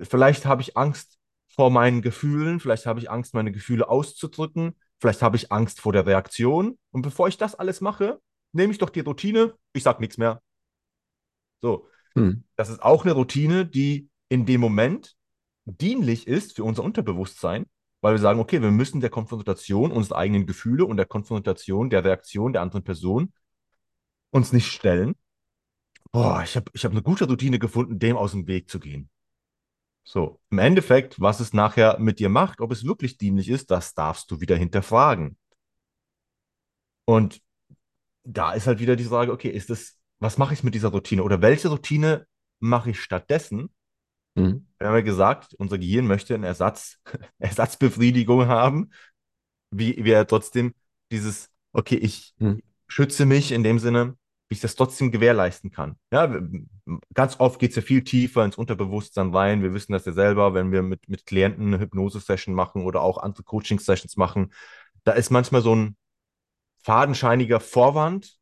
[0.00, 1.18] vielleicht habe ich Angst
[1.48, 5.92] vor meinen Gefühlen, vielleicht habe ich Angst, meine Gefühle auszudrücken, vielleicht habe ich Angst vor
[5.92, 6.78] der Reaktion.
[6.90, 8.20] Und bevor ich das alles mache,
[8.52, 10.40] nehme ich doch die Routine, ich sage nichts mehr.
[11.60, 12.44] So, Hm.
[12.56, 15.16] das ist auch eine Routine, die in dem Moment
[15.64, 17.66] dienlich ist für unser Unterbewusstsein,
[18.00, 22.04] weil wir sagen, okay, wir müssen der Konfrontation unserer eigenen Gefühle und der Konfrontation der
[22.04, 23.32] Reaktion der anderen Person
[24.30, 25.14] uns nicht stellen,
[26.12, 29.10] boah, ich habe ich hab eine gute Routine gefunden, dem aus dem Weg zu gehen.
[30.04, 33.94] So, im Endeffekt, was es nachher mit dir macht, ob es wirklich dienlich ist, das
[33.94, 35.36] darfst du wieder hinterfragen.
[37.04, 37.42] Und
[38.24, 41.22] da ist halt wieder die Frage, okay, ist das, was mache ich mit dieser Routine
[41.22, 42.26] oder welche Routine
[42.60, 43.70] mache ich stattdessen?
[44.34, 44.66] Mhm.
[44.78, 46.98] Wir haben ja gesagt, unser Gehirn möchte eine Ersatz,
[47.38, 48.90] Ersatzbefriedigung haben,
[49.70, 50.74] wie wir trotzdem
[51.12, 52.62] dieses, okay, ich Mhm.
[52.86, 54.16] schütze mich in dem Sinne,
[54.48, 55.96] wie ich das trotzdem gewährleisten kann.
[56.10, 56.40] Ja,
[57.12, 59.62] ganz oft geht es ja viel tiefer ins Unterbewusstsein rein.
[59.62, 63.18] Wir wissen das ja selber, wenn wir mit, mit Klienten eine Hypnose-Session machen oder auch
[63.18, 64.52] andere Coaching-Sessions machen.
[65.04, 65.96] Da ist manchmal so ein
[66.82, 68.38] fadenscheiniger Vorwand,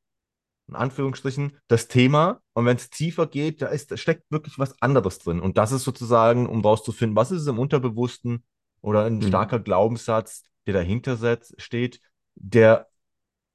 [0.69, 2.41] in Anführungsstrichen, das Thema.
[2.53, 5.41] Und wenn es tiefer geht, da, ist, steckt wirklich was anderes drin.
[5.41, 8.45] Und das ist sozusagen, um rauszufinden, was ist es im Unterbewussten
[8.81, 9.29] oder ein Mhm.
[9.29, 12.01] starker Glaubenssatz, der dahinter steht,
[12.35, 12.89] der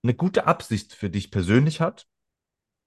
[0.04, 2.08] eine gute Absicht für dich persönlich hat,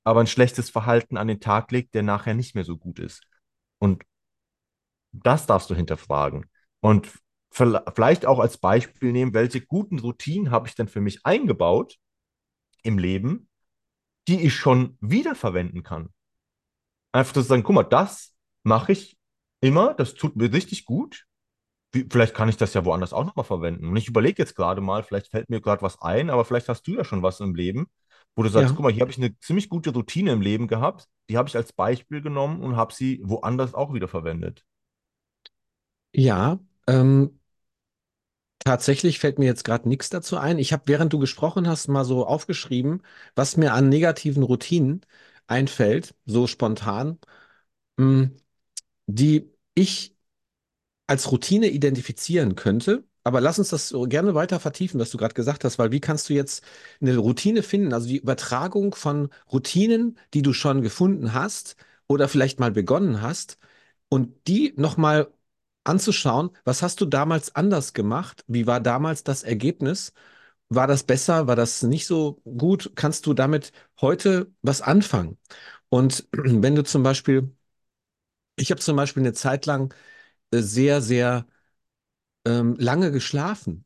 [0.05, 3.23] aber ein schlechtes Verhalten an den Tag legt, der nachher nicht mehr so gut ist.
[3.79, 4.05] Und
[5.13, 6.47] das darfst du hinterfragen.
[6.81, 7.11] Und
[7.51, 11.99] vielleicht auch als Beispiel nehmen, welche guten Routinen habe ich denn für mich eingebaut
[12.83, 13.49] im Leben,
[14.29, 16.11] die ich schon wiederverwenden kann.
[17.13, 19.17] Einfach zu sagen, guck mal, das mache ich
[19.61, 21.27] immer, das tut mir richtig gut.
[21.93, 23.89] Wie, vielleicht kann ich das ja woanders auch nochmal verwenden.
[23.89, 26.87] Und ich überlege jetzt gerade mal, vielleicht fällt mir gerade was ein, aber vielleicht hast
[26.87, 27.89] du ja schon was im Leben,
[28.37, 30.69] wo du sagst, Ja, guck mal, hier habe ich eine ziemlich gute Routine im Leben
[30.69, 34.65] gehabt, die habe ich als Beispiel genommen und habe sie woanders auch wieder verwendet.
[36.13, 36.59] ja.
[36.87, 37.39] Ähm,
[38.64, 40.59] tatsächlich fällt mir jetzt gerade nichts dazu ein.
[40.59, 43.03] Ich habe, während du gesprochen hast, mal so aufgeschrieben,
[43.35, 45.03] was mir an negativen Routinen
[45.46, 47.18] einfällt, so spontan,
[47.98, 48.31] mh,
[49.07, 50.16] die ich
[51.07, 53.05] als Routine identifizieren könnte.
[53.24, 56.00] Aber lass uns das so gerne weiter vertiefen, was du gerade gesagt hast, weil wie
[56.00, 56.62] kannst du jetzt
[57.00, 57.92] eine Routine finden?
[57.94, 63.59] Also die Übertragung von Routinen, die du schon gefunden hast oder vielleicht mal begonnen hast
[64.11, 65.33] und die nochmal
[65.85, 68.44] anzuschauen, was hast du damals anders gemacht?
[68.49, 70.12] Wie war damals das Ergebnis?
[70.70, 71.47] War das besser?
[71.49, 72.92] War das nicht so gut?
[72.97, 75.38] Kannst du damit heute was anfangen?
[75.90, 77.53] Und wenn du zum Beispiel,
[78.57, 79.94] ich habe zum Beispiel eine Zeit lang
[80.53, 81.47] äh, sehr, sehr
[82.44, 83.85] ähm, lange geschlafen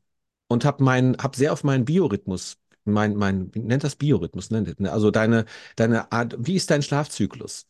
[0.48, 4.92] und habe mein, hab sehr auf meinen Biorhythmus, mein, mein, nennt das Biorhythmus, nennt, ne?
[4.92, 5.44] Also deine,
[5.76, 7.66] deine Art, wie ist dein Schlafzyklus?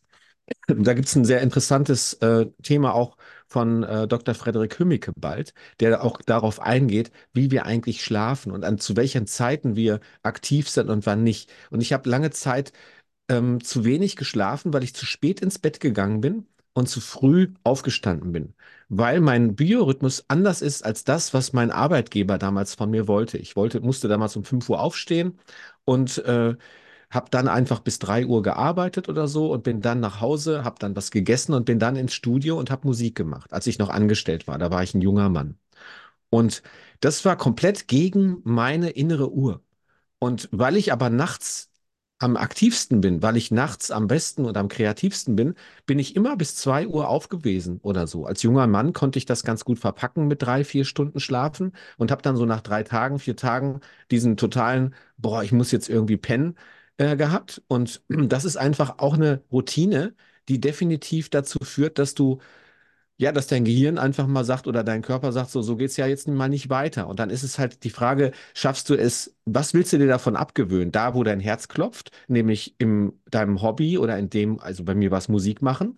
[0.67, 4.35] Da gibt es ein sehr interessantes äh, Thema auch von äh, Dr.
[4.35, 9.25] Frederik Hümmicke bald, der auch darauf eingeht, wie wir eigentlich schlafen und an zu welchen
[9.27, 11.51] Zeiten wir aktiv sind und wann nicht.
[11.71, 12.71] Und ich habe lange Zeit
[13.29, 17.53] ähm, zu wenig geschlafen, weil ich zu spät ins Bett gegangen bin und zu früh
[17.63, 18.53] aufgestanden bin,
[18.89, 23.37] weil mein Biorhythmus anders ist als das, was mein Arbeitgeber damals von mir wollte.
[23.37, 25.39] Ich wollte, musste damals um 5 Uhr aufstehen
[25.85, 26.55] und äh,
[27.11, 30.77] habe dann einfach bis 3 Uhr gearbeitet oder so und bin dann nach Hause, habe
[30.79, 33.89] dann was gegessen und bin dann ins Studio und habe Musik gemacht, als ich noch
[33.89, 34.57] angestellt war.
[34.57, 35.57] Da war ich ein junger Mann.
[36.29, 36.61] Und
[36.99, 39.61] das war komplett gegen meine innere Uhr.
[40.19, 41.69] Und weil ich aber nachts
[42.21, 46.35] am aktivsten bin, weil ich nachts am besten und am kreativsten bin, bin ich immer
[46.35, 48.25] bis 2 Uhr auf gewesen oder so.
[48.25, 52.11] Als junger Mann konnte ich das ganz gut verpacken mit drei, vier Stunden Schlafen und
[52.11, 53.79] habe dann so nach drei Tagen, vier Tagen
[54.11, 56.55] diesen totalen, boah, ich muss jetzt irgendwie pennen,
[56.99, 57.63] äh, gehabt.
[57.69, 60.15] Und das ist einfach auch eine Routine,
[60.49, 62.39] die definitiv dazu führt, dass du
[63.17, 66.07] ja, dass dein Gehirn einfach mal sagt oder dein Körper sagt, so, so geht's ja
[66.07, 67.07] jetzt mal nicht weiter.
[67.07, 70.35] Und dann ist es halt die Frage, schaffst du es, was willst du dir davon
[70.37, 70.91] abgewöhnen?
[70.93, 75.11] Da, wo dein Herz klopft, nämlich in deinem Hobby oder in dem, also bei mir
[75.11, 75.97] war es Musik machen.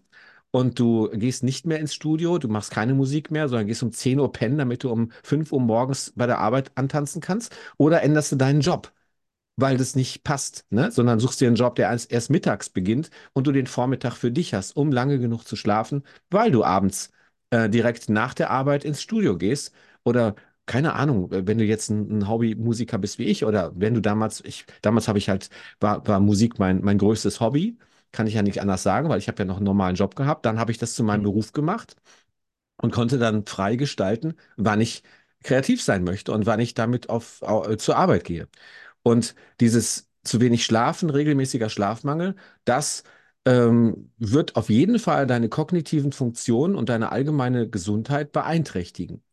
[0.52, 3.92] Und du gehst nicht mehr ins Studio, du machst keine Musik mehr, sondern gehst um
[3.92, 7.56] 10 Uhr pennen, damit du um 5 Uhr morgens bei der Arbeit antanzen kannst.
[7.78, 8.92] Oder änderst du deinen Job?
[9.62, 10.92] Weil das nicht passt, ne?
[10.92, 14.32] Sondern suchst dir einen Job, der erst, erst mittags beginnt und du den Vormittag für
[14.32, 17.12] dich hast, um lange genug zu schlafen, weil du abends
[17.52, 21.90] äh, direkt nach der Arbeit ins Studio gehst oder keine Ahnung, äh, wenn du jetzt
[21.90, 25.50] ein, ein Hobbymusiker bist wie ich oder wenn du damals, ich, damals habe ich halt,
[25.80, 27.78] war, war Musik mein, mein größtes Hobby,
[28.12, 30.46] kann ich ja nicht anders sagen, weil ich habe ja noch einen normalen Job gehabt,
[30.46, 31.96] dann habe ich das zu meinem Beruf gemacht
[32.82, 35.04] und konnte dann frei gestalten, wann ich
[35.44, 38.48] kreativ sein möchte und wann ich damit auf, au- zur Arbeit gehe.
[39.04, 42.36] Und dieses zu wenig Schlafen, regelmäßiger Schlafmangel,
[42.66, 43.04] das
[43.46, 49.24] ähm, wird auf jeden Fall deine kognitiven Funktionen und deine allgemeine Gesundheit beeinträchtigen.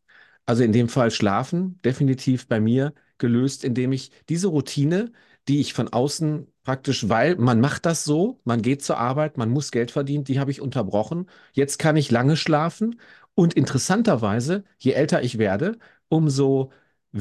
[0.46, 5.12] Also in dem Fall Schlafen, definitiv bei mir gelöst, indem ich diese Routine,
[5.48, 9.50] die ich von außen praktisch, weil man macht das so, man geht zur Arbeit, man
[9.50, 11.28] muss Geld verdienen, die habe ich unterbrochen.
[11.52, 13.00] Jetzt kann ich lange schlafen
[13.34, 15.78] und interessanterweise, je älter ich werde,
[16.08, 16.72] umso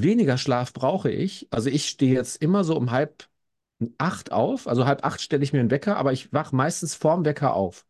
[0.03, 1.47] weniger Schlaf brauche ich.
[1.51, 3.27] Also ich stehe jetzt immer so um halb
[3.97, 7.25] acht auf, also halb acht stelle ich mir einen Wecker, aber ich wache meistens vorm
[7.25, 7.85] Wecker auf.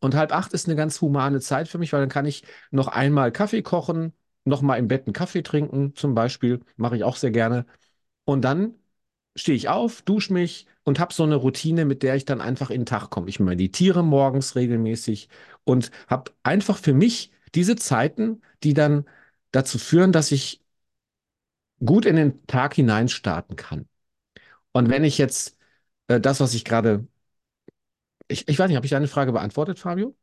[0.00, 2.88] Und halb acht ist eine ganz humane Zeit für mich, weil dann kann ich noch
[2.88, 4.12] einmal Kaffee kochen,
[4.44, 7.66] noch mal im Bett einen Kaffee trinken, zum Beispiel, mache ich auch sehr gerne.
[8.24, 8.74] Und dann
[9.36, 12.70] stehe ich auf, dusche mich und habe so eine Routine, mit der ich dann einfach
[12.70, 13.28] in den Tag komme.
[13.28, 15.28] Ich meditiere morgens regelmäßig
[15.64, 19.06] und habe einfach für mich diese Zeiten, die dann
[19.52, 20.62] dazu führen, dass ich
[21.84, 23.88] gut in den Tag hinein starten kann.
[24.72, 25.58] Und wenn ich jetzt
[26.08, 27.06] äh, das, was ich gerade,
[28.28, 30.14] ich, ich weiß nicht, habe ich deine Frage beantwortet, Fabio?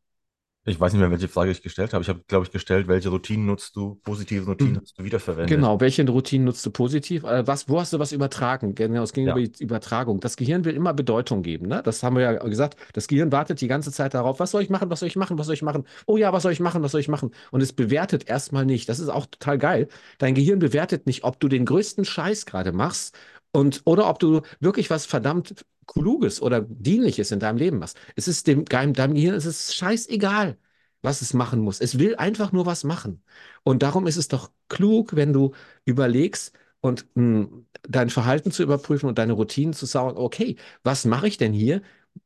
[0.68, 2.02] Ich weiß nicht mehr, welche Frage ich gestellt habe.
[2.02, 5.56] Ich habe, glaube ich, gestellt, welche Routinen nutzt du, positive Routinen hast du wiederverwendet.
[5.56, 7.24] Genau, welche Routinen nutzt du positiv?
[7.24, 8.74] Äh, was, wo hast du was übertragen?
[8.74, 10.20] Genau, es ging über Ja, die Übertragung.
[10.20, 11.84] Das Gehirn will immer Bedeutung geben, ne?
[11.84, 12.78] Das haben wir ja gesagt.
[12.94, 15.38] Das Gehirn wartet die ganze Zeit darauf, was soll ich machen, was soll ich machen,
[15.38, 15.84] was soll ich machen?
[16.08, 17.30] Oh ja, was soll ich machen, was soll ich machen?
[17.52, 18.90] Und es bewertet erstmal nicht.
[18.90, 19.88] Das ist auch total geil.
[20.18, 23.16] Dein Gehirn bewertet nicht, ob du den größten Scheiß gerade machst
[23.52, 27.98] und oder ob du wirklich was verdammt Kluges oder Dienliches in deinem Leben machst.
[28.16, 30.58] Es ist dem, deinem Gehirn, es ist scheißegal,
[31.02, 31.80] was es machen muss.
[31.82, 33.24] Es will einfach nur was machen.
[33.64, 35.54] Und darum ist es doch klug, wenn du
[35.86, 37.48] überlegst und mh,
[37.88, 41.82] dein Verhalten zu überprüfen und deine Routinen zu sagen, okay, was mache ich denn hier?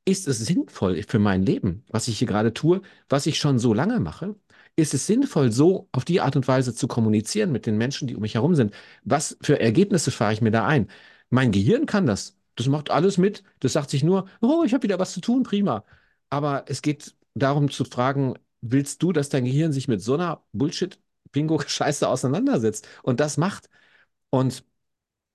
[0.06, 3.74] Ist es sinnvoll für mein Leben, was ich hier gerade tue, was ich schon so
[3.74, 4.36] lange mache?
[4.76, 8.16] Ist es sinnvoll, so auf die Art und Weise zu kommunizieren mit den Menschen, die
[8.16, 8.74] um mich herum sind?
[9.04, 10.90] Was für Ergebnisse fahre ich mir da ein?
[11.30, 12.39] Mein Gehirn kann das.
[12.60, 13.42] Das macht alles mit.
[13.62, 15.86] Das sagt sich nur, oh, ich habe wieder was zu tun, prima.
[16.30, 20.44] Aber es geht darum zu fragen, willst du, dass dein Gehirn sich mit so einer
[20.52, 21.00] Bullshit
[21.32, 23.70] Bingo-Scheiße auseinandersetzt und das macht.
[24.30, 24.66] Und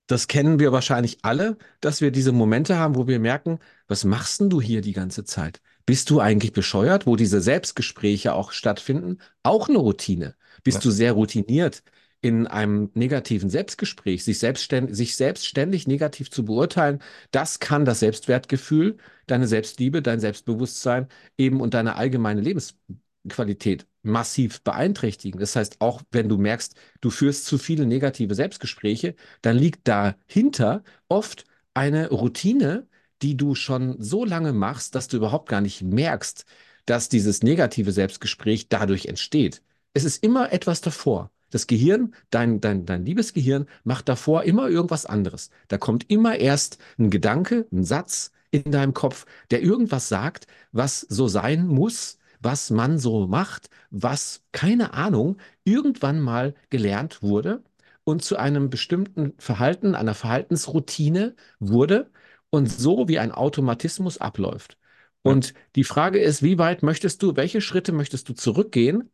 [0.07, 3.59] das kennen wir wahrscheinlich alle, dass wir diese Momente haben, wo wir merken,
[3.89, 5.63] was machst denn du hier die ganze Zeit?
[5.87, 9.17] Bist du eigentlich bescheuert, wo diese Selbstgespräche auch stattfinden?
[9.43, 10.37] Auch eine Routine.
[10.63, 11.83] Bist ja, du sehr routiniert
[12.25, 17.01] in einem negativen Selbstgespräch, sich selbstständig, sich selbstständig negativ zu beurteilen?
[17.31, 25.39] Das kann das Selbstwertgefühl, deine Selbstliebe, dein Selbstbewusstsein eben und deine allgemeine Lebensqualität massiv beeinträchtigen.
[25.41, 30.83] Das heißt, auch wenn du merkst, du führst zu viele negative Selbstgespräche, dann liegt dahinter
[31.09, 32.87] oft eine Routine,
[33.23, 36.45] die du schon so lange machst, dass du überhaupt gar nicht merkst,
[36.87, 39.63] dass dieses negative Selbstgespräch dadurch entsteht.
[39.95, 41.31] Es ist immer etwas davor.
[41.55, 45.51] Das Gehirn, dein, dein, dein liebes Gehirn, macht davor immer irgendwas anderes.
[45.69, 51.03] Da kommt immer erst ein Gedanke, ein Satz in deinem Kopf, der irgendwas sagt, was
[51.03, 57.62] so sein muss, was man so macht, was, keine Ahnung, irgendwann mal gelernt wurde
[58.03, 62.11] und zu einem bestimmten Verhalten, einer Verhaltensroutine wurde
[62.51, 64.77] und so wie ein Automatismus abläuft.
[65.23, 69.09] Und die Frage ist, wie weit möchtest du, welche Schritte möchtest du zurückgehen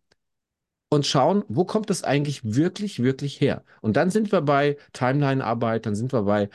[0.91, 3.65] und schauen, wo kommt das eigentlich wirklich, wirklich her?
[3.81, 6.51] Und dann sind wir bei Timeline-Arbeit, dann sind wir bei,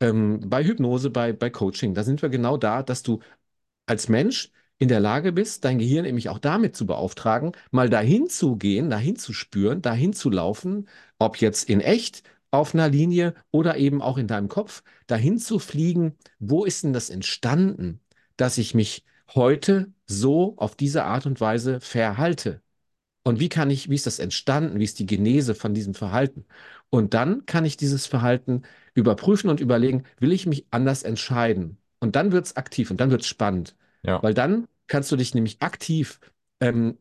[0.00, 1.94] ähm, bei Hypnose, bei, bei Coaching.
[1.94, 3.20] Da sind wir genau da, dass du
[3.86, 8.28] als Mensch in der Lage bist, dein Gehirn nämlich auch damit zu beauftragen, mal dahin
[8.28, 13.34] zu gehen, dahin zu spüren, dahin zu laufen, ob jetzt in echt auf einer Linie
[13.50, 18.00] oder eben auch in deinem Kopf, dahin zu fliegen, wo ist denn das entstanden,
[18.36, 22.62] dass ich mich heute so auf diese Art und Weise verhalte?
[23.26, 24.78] Und wie kann ich, wie ist das entstanden?
[24.78, 26.46] Wie ist die Genese von diesem Verhalten?
[26.90, 28.62] Und dann kann ich dieses Verhalten
[28.94, 31.78] überprüfen und überlegen, will ich mich anders entscheiden?
[32.00, 33.76] Und dann wird es aktiv und dann wird es spannend.
[34.02, 36.20] ja, Weil dann kannst du dich nämlich aktiv
[36.60, 36.98] ähm,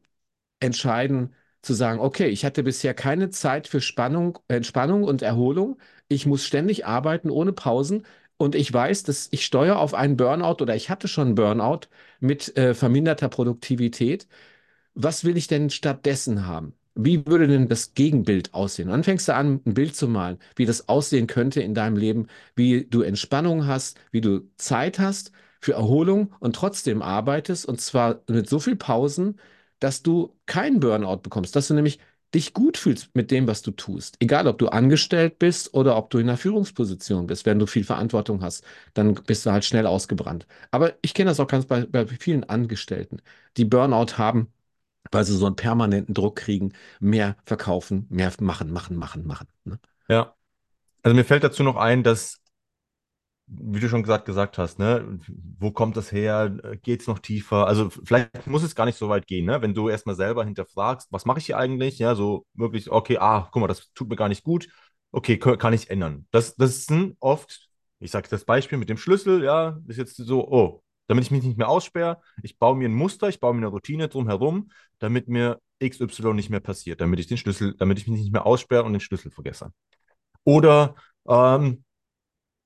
[0.60, 5.80] entscheiden zu sagen, okay, ich hatte bisher keine Zeit für Spannung, Entspannung und Erholung.
[6.08, 8.06] Ich muss ständig arbeiten ohne Pausen.
[8.38, 11.82] Und ich weiß, dass ich steuere auf einen Burnout oder ich hatte schon einen Burnout
[12.20, 14.28] mit äh, verminderter Produktivität
[14.96, 16.74] was will ich denn stattdessen haben?
[16.96, 18.88] Wie würde denn das Gegenbild aussehen?
[18.90, 22.28] Dann fängst du an, ein Bild zu malen, wie das aussehen könnte in deinem Leben,
[22.56, 25.32] wie du Entspannung hast, wie du Zeit hast
[25.62, 29.40] für Erholung und trotzdem arbeitest und zwar mit so viel Pausen,
[29.80, 32.00] dass du keinen Burnout bekommst, dass du nämlich
[32.34, 34.16] dich gut fühlst mit dem, was du tust.
[34.20, 37.46] Egal, ob du angestellt bist oder ob du in einer Führungsposition bist.
[37.46, 40.46] Wenn du viel Verantwortung hast, dann bist du halt schnell ausgebrannt.
[40.72, 43.22] Aber ich kenne das auch ganz bei, bei vielen Angestellten,
[43.58, 44.50] die Burnout haben
[45.12, 49.48] weil sie so einen permanenten Druck kriegen, mehr verkaufen, mehr machen, machen, machen, machen.
[49.64, 49.80] Ne?
[50.08, 50.34] ja.
[51.04, 52.42] Also mir fällt dazu noch ein, dass,
[53.48, 55.20] wie du schon gesagt, gesagt hast, ne,
[55.60, 56.50] wo kommt das her?
[56.82, 57.68] Geht es noch tiefer?
[57.68, 59.62] Also vielleicht muss es gar nicht so weit gehen, ne?
[59.62, 62.00] Wenn du erstmal selber hinterfragst, was mache ich hier eigentlich?
[62.00, 64.68] Ja, so wirklich, okay, ah, guck mal, das tut mir gar nicht gut.
[65.12, 66.28] Okay, kann ich ändern.
[66.32, 70.48] Das, das sind oft, ich sage das Beispiel mit dem Schlüssel, ja, ist jetzt so,
[70.48, 73.60] oh, damit ich mich nicht mehr aussperre, ich baue mir ein Muster, ich baue mir
[73.60, 78.08] eine Routine drumherum, damit mir XY nicht mehr passiert, damit ich den Schlüssel, damit ich
[78.08, 79.72] mich nicht mehr aussperre und den Schlüssel vergesse.
[80.44, 80.96] Oder
[81.28, 81.84] ähm,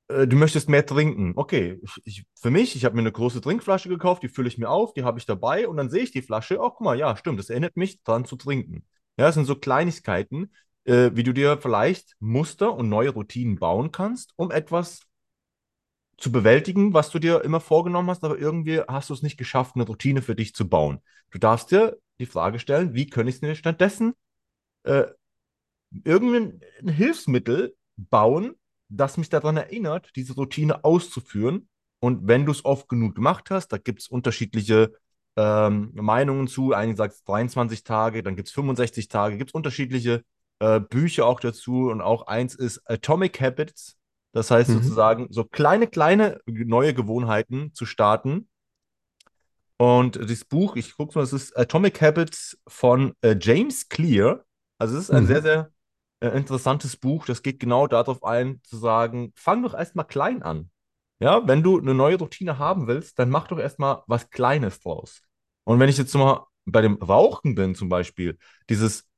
[0.08, 1.34] äh, du möchtest mehr trinken.
[1.36, 4.70] Okay, ich, für mich, ich habe mir eine große Trinkflasche gekauft, die fülle ich mir
[4.70, 6.60] auf, die habe ich dabei und dann sehe ich die Flasche.
[6.60, 8.86] Oh, guck mal, ja, stimmt, das erinnert mich daran zu trinken.
[9.18, 10.52] Ja, das sind so Kleinigkeiten,
[10.86, 15.02] äh, wie du dir vielleicht Muster und neue Routinen bauen kannst, um etwas
[16.20, 19.76] zu bewältigen, was du dir immer vorgenommen hast, aber irgendwie hast du es nicht geschafft,
[19.76, 21.00] eine Routine für dich zu bauen.
[21.32, 24.14] Du darfst dir die Frage stellen, wie kann ich mir stattdessen
[24.84, 25.06] äh,
[26.04, 28.56] irgendein Hilfsmittel bauen,
[28.90, 31.70] das mich daran erinnert, diese Routine auszuführen.
[32.00, 34.94] Und wenn du es oft genug gemacht hast, da gibt es unterschiedliche
[35.36, 36.74] ähm, Meinungen zu.
[36.74, 40.24] Einige sagen 23 Tage, dann gibt es 65 Tage, gibt es unterschiedliche
[40.60, 41.90] äh, Bücher auch dazu.
[41.90, 43.99] Und auch eins ist Atomic Habits.
[44.32, 44.74] Das heißt Mhm.
[44.74, 48.48] sozusagen, so kleine, kleine neue Gewohnheiten zu starten.
[49.78, 54.44] Und das Buch, ich gucke mal, das ist Atomic Habits von äh, James Clear.
[54.78, 55.28] Also es ist ein Mhm.
[55.28, 55.72] sehr, sehr
[56.20, 57.26] äh, interessantes Buch.
[57.26, 60.70] Das geht genau darauf ein, zu sagen, fang doch erstmal klein an.
[61.20, 65.22] Ja, wenn du eine neue Routine haben willst, dann mach doch erstmal was Kleines draus.
[65.66, 68.38] Und wenn ich jetzt mal bei dem Rauchen bin zum Beispiel,
[68.70, 69.09] dieses,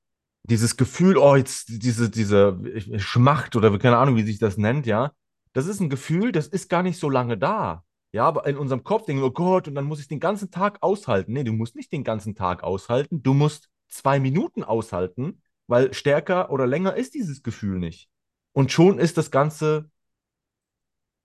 [0.44, 2.60] dieses Gefühl, oh, jetzt diese, diese
[3.00, 5.14] Schmacht oder keine Ahnung, wie sich das nennt, ja,
[5.54, 7.84] das ist ein Gefühl, das ist gar nicht so lange da.
[8.14, 10.52] Ja, aber in unserem Kopf denken wir, oh Gott, und dann muss ich den ganzen
[10.52, 11.32] Tag aushalten.
[11.32, 16.52] Nee, du musst nicht den ganzen Tag aushalten, du musst zwei Minuten aushalten, weil stärker
[16.52, 18.10] oder länger ist dieses Gefühl nicht.
[18.54, 19.90] Und schon ist das Ganze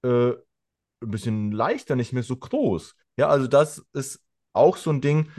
[0.03, 2.95] äh, ein bisschen leichter, nicht mehr so groß.
[3.17, 4.21] Ja, also das ist
[4.53, 5.31] auch so ein Ding,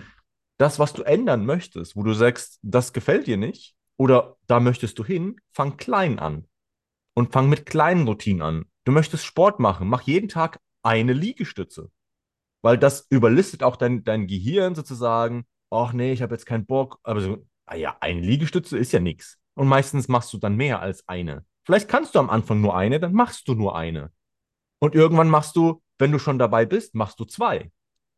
[0.58, 4.98] das, was du ändern möchtest, wo du sagst, das gefällt dir nicht oder da möchtest
[5.00, 6.48] du hin, fang klein an
[7.13, 8.65] und fang mit kleinen Routinen an.
[8.84, 11.91] Du möchtest Sport machen, mach jeden Tag eine Liegestütze,
[12.62, 15.46] weil das überlistet auch dein, dein Gehirn sozusagen.
[15.70, 17.00] Ach nee, ich habe jetzt keinen Bock.
[17.04, 19.38] Aber so, ah ja, eine Liegestütze ist ja nichts.
[19.56, 21.46] Und meistens machst du dann mehr als eine.
[21.65, 24.12] Vielleicht kannst du am Anfang nur eine, dann machst du nur eine.
[24.80, 27.72] Und irgendwann machst du, wenn du schon dabei bist, machst du zwei.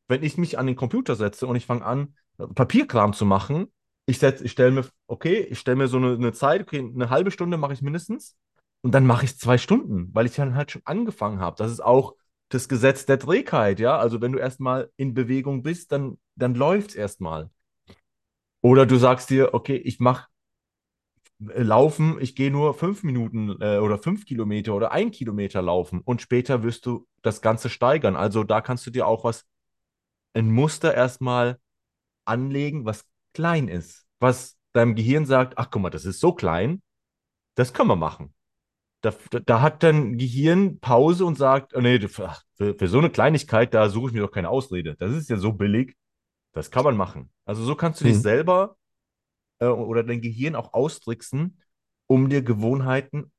[0.07, 2.15] Wenn ich mich an den Computer setze und ich fange an,
[2.55, 3.67] Papierkram zu machen,
[4.05, 7.31] ich, ich stelle mir, okay, ich stelle mir so eine, eine Zeit, okay, eine halbe
[7.31, 8.35] Stunde mache ich mindestens
[8.81, 11.57] und dann mache ich zwei Stunden, weil ich dann halt schon angefangen habe.
[11.57, 12.15] Das ist auch
[12.49, 13.97] das Gesetz der Trägheit, ja.
[13.97, 17.51] Also wenn du erstmal in Bewegung bist, dann, dann läuft es erstmal.
[18.61, 20.27] Oder du sagst dir, okay, ich mache
[21.49, 26.01] äh, laufen, ich gehe nur fünf Minuten äh, oder fünf Kilometer oder ein Kilometer laufen
[26.01, 28.15] und später wirst du das Ganze steigern.
[28.15, 29.45] Also da kannst du dir auch was,
[30.33, 31.59] ein Muster erstmal
[32.29, 36.81] anlegen, was klein ist, was deinem Gehirn sagt, ach guck mal, das ist so klein,
[37.55, 38.33] das können wir machen.
[39.01, 39.13] Da,
[39.45, 43.87] da, hat dein Gehirn Pause und sagt, oh, nee, für, für so eine Kleinigkeit, da
[43.89, 44.95] suche ich mir doch keine Ausrede.
[44.95, 45.95] Das ist ja so billig,
[46.51, 47.31] das kann man machen.
[47.45, 48.21] Also so kannst du dich Mhm.
[48.21, 48.75] selber
[49.59, 51.61] äh, oder dein Gehirn auch austricksen,
[52.07, 53.31] um dir Gewohnheiten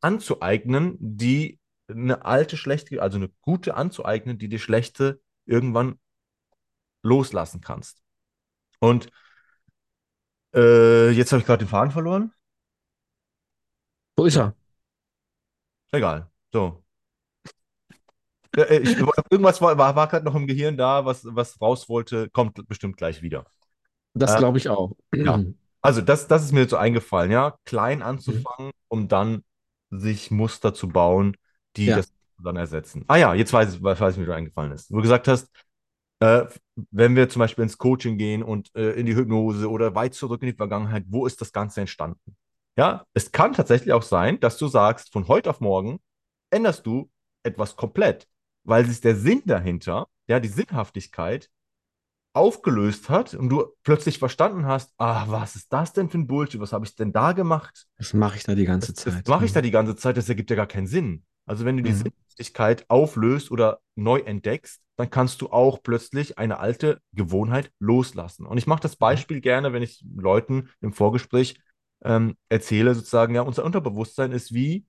[0.00, 1.58] anzueignen, die
[1.88, 5.98] eine alte, schlechte, also eine gute anzueignen, die dir schlechte irgendwann
[7.08, 8.02] loslassen kannst.
[8.80, 9.08] Und
[10.54, 12.32] äh, jetzt habe ich gerade den Faden verloren.
[14.16, 14.54] Wo ist er?
[15.92, 16.30] egal.
[16.52, 16.82] So.
[18.56, 18.96] Äh, ich,
[19.30, 22.96] irgendwas war, war, war gerade noch im Gehirn da, was, was raus wollte, kommt bestimmt
[22.96, 23.46] gleich wieder.
[24.14, 24.92] Das Äh, glaube ich auch.
[25.24, 25.44] ja,
[25.82, 27.58] also das, das ist mir jetzt so eingefallen, ja.
[27.66, 28.42] Klein Mhm.
[28.42, 29.44] anzufangen, um dann
[29.90, 31.36] sich Muster zu bauen,
[31.76, 31.94] die Ja.
[31.94, 33.04] das dann ersetzen.
[33.08, 34.90] Ah ja, jetzt weiß ich, weiß ich, mir wieder eingefallen ist.
[34.92, 35.50] Wo du gesagt hast,
[36.20, 36.44] äh,
[36.90, 40.42] wenn wir zum Beispiel ins Coaching gehen und äh, in die Hypnose oder weit zurück
[40.42, 42.36] in die Vergangenheit, wo ist das Ganze entstanden?
[42.76, 45.98] Ja, es kann tatsächlich auch sein, dass du sagst, von heute auf morgen
[46.50, 47.10] änderst du
[47.42, 48.28] etwas komplett,
[48.64, 51.50] weil sich der Sinn dahinter, ja, die Sinnhaftigkeit
[52.34, 56.60] aufgelöst hat und du plötzlich verstanden hast, ah, was ist das denn für ein Bullshit?
[56.60, 57.86] Was habe ich denn da gemacht?
[57.96, 59.28] Das mache ich da die ganze Das, das Zeit.
[59.28, 61.24] mache ich da die ganze Zeit, das ergibt ja gar keinen Sinn.
[61.46, 62.04] Also wenn du die Mhm.
[62.38, 68.46] Sinnhaftigkeit auflöst oder neu entdeckst, dann kannst du auch plötzlich eine alte Gewohnheit loslassen.
[68.46, 69.00] Und ich mache das Mhm.
[69.00, 71.60] Beispiel gerne, wenn ich Leuten im Vorgespräch
[72.04, 74.86] ähm, erzähle, sozusagen, ja, unser Unterbewusstsein ist wie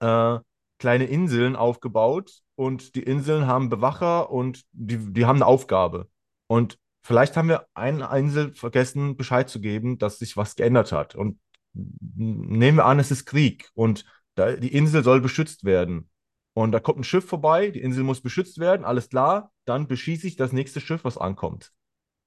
[0.00, 0.38] äh,
[0.78, 6.08] kleine Inseln aufgebaut und die Inseln haben Bewacher und die, die haben eine Aufgabe.
[6.46, 11.14] Und vielleicht haben wir eine Insel vergessen, Bescheid zu geben, dass sich was geändert hat.
[11.14, 11.38] Und
[11.72, 14.04] nehmen wir an, es ist Krieg und
[14.34, 16.09] da, die Insel soll beschützt werden.
[16.54, 20.26] Und da kommt ein Schiff vorbei, die Insel muss beschützt werden, alles klar, dann beschieße
[20.26, 21.72] ich das nächste Schiff, was ankommt.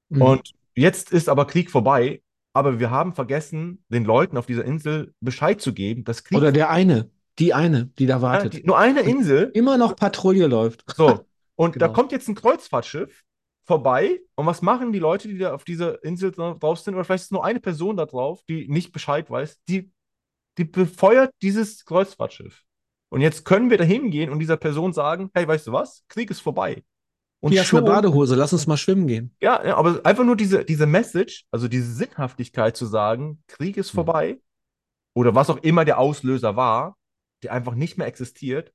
[0.09, 0.21] Mhm.
[0.21, 2.21] Und jetzt ist aber Krieg vorbei,
[2.53, 6.51] aber wir haben vergessen, den Leuten auf dieser Insel Bescheid zu geben, dass Krieg Oder
[6.51, 7.09] der eine,
[7.39, 8.53] die eine, die da ja, wartet.
[8.53, 9.51] die, nur eine Und Insel.
[9.53, 10.83] immer noch Patrouille läuft.
[10.95, 11.25] So.
[11.55, 11.93] Und da Genau.
[11.93, 13.23] kommt jetzt ein Kreuzfahrtschiff
[13.65, 14.21] vorbei.
[14.35, 16.95] Und was machen die Leute, die da auf dieser Insel dra- drauf sind?
[16.95, 19.61] Oder vielleicht ist nur eine Person da drauf, die nicht Bescheid weiß.
[19.69, 19.91] Die,
[20.57, 22.63] die befeuert dieses Kreuzfahrtschiff.
[23.13, 26.03] Und jetzt können wir da hingehen und dieser Person sagen, hey, weißt du was?
[26.07, 26.83] Krieg ist vorbei.
[27.41, 29.35] Und Hier hast du eine schon, Badehose, lass uns mal schwimmen gehen.
[29.39, 33.91] ja, ja, aber einfach nur diese, diese Message, also diese Sinnhaftigkeit zu sagen, Krieg ist
[33.91, 33.95] Hm.
[33.95, 34.39] vorbei
[35.13, 36.97] oder was auch immer der Auslöser war,
[37.43, 38.73] der einfach nicht mehr existiert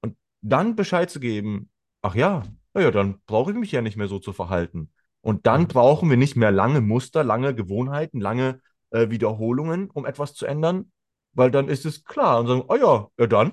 [0.00, 1.68] und dann Bescheid zu geben,
[2.02, 4.92] ach ja, naja, dann brauche ich mich ja nicht mehr so zu verhalten.
[5.22, 5.68] Und dann Hm.
[5.68, 8.60] brauchen wir nicht mehr lange Muster, lange Gewohnheiten, lange
[8.90, 10.92] äh, Wiederholungen, um etwas zu ändern,
[11.32, 13.52] weil dann ist es klar und sagen, oh ja, ja dann,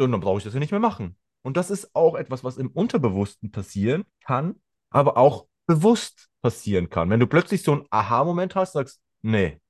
[0.00, 1.16] dann, dann brauche ich das ja nicht mehr machen.
[1.42, 4.56] Und das ist auch etwas, was im Unterbewussten passieren kann,
[4.90, 7.10] aber auch bewusst passieren kann.
[7.10, 9.60] Wenn du plötzlich so einen Aha-Moment hast, sagst, nee,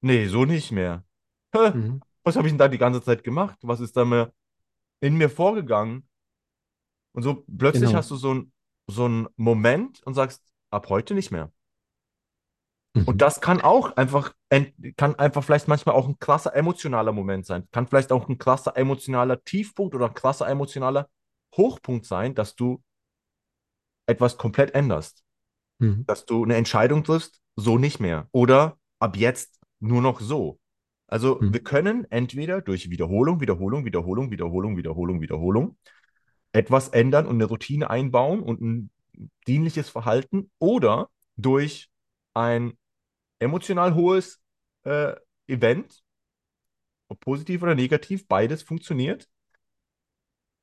[0.00, 1.04] nee, so nicht mehr.
[1.54, 2.00] Hä, Mhm.
[2.24, 3.58] was habe ich denn da die ganze Zeit gemacht?
[3.62, 4.32] Was ist da mir
[5.00, 6.08] in mir vorgegangen?
[7.12, 7.98] Und so plötzlich Genau.
[7.98, 8.52] hast du so ein,
[8.88, 11.50] so einen Moment und sagst, ab heute nicht mehr.
[13.04, 13.18] Und Mhm.
[13.18, 14.34] das kann auch einfach,
[14.96, 17.68] kann einfach vielleicht manchmal auch ein krasser emotionaler Moment sein.
[17.72, 21.08] Kann vielleicht auch ein krasser emotionaler Tiefpunkt oder ein krasser emotionaler
[21.56, 22.82] Hochpunkt sein, dass du
[24.06, 25.24] etwas komplett änderst.
[25.78, 26.04] Mhm.
[26.06, 28.28] Dass du eine Entscheidung triffst, so nicht mehr.
[28.32, 30.58] Oder ab jetzt nur noch so.
[31.06, 31.52] Also Mhm.
[31.52, 35.76] wir können entweder durch Wiederholung, Wiederholung, Wiederholung, Wiederholung, Wiederholung, Wiederholung
[36.52, 38.90] etwas ändern und eine Routine einbauen und ein
[39.46, 41.90] dienliches Verhalten oder durch
[42.34, 42.76] ein
[43.38, 44.42] emotional hohes
[44.84, 45.14] äh,
[45.46, 46.02] Event,
[47.08, 49.28] ob positiv oder negativ, beides funktioniert,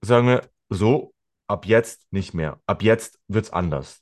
[0.01, 1.13] sagen wir so,
[1.47, 2.61] ab jetzt nicht mehr.
[2.65, 4.01] Ab jetzt wird es anders.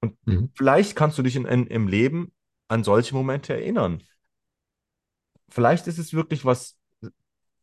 [0.00, 0.52] Und Mhm.
[0.54, 2.32] vielleicht kannst du dich in, in, im Leben
[2.68, 4.02] an solche Momente erinnern.
[5.48, 6.78] Vielleicht ist es wirklich was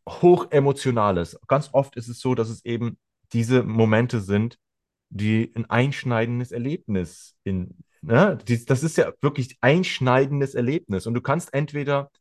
[0.08, 1.40] hochemotionales.
[1.48, 2.98] Ganz oft ist es so, dass es eben
[3.34, 4.60] diese Momente sind,
[5.10, 8.38] die ein einschneidendes Erlebnis in, ne?
[8.68, 11.08] Das ist ja wirklich einschneidendes Erlebnis.
[11.08, 12.12] Und du kannst entweder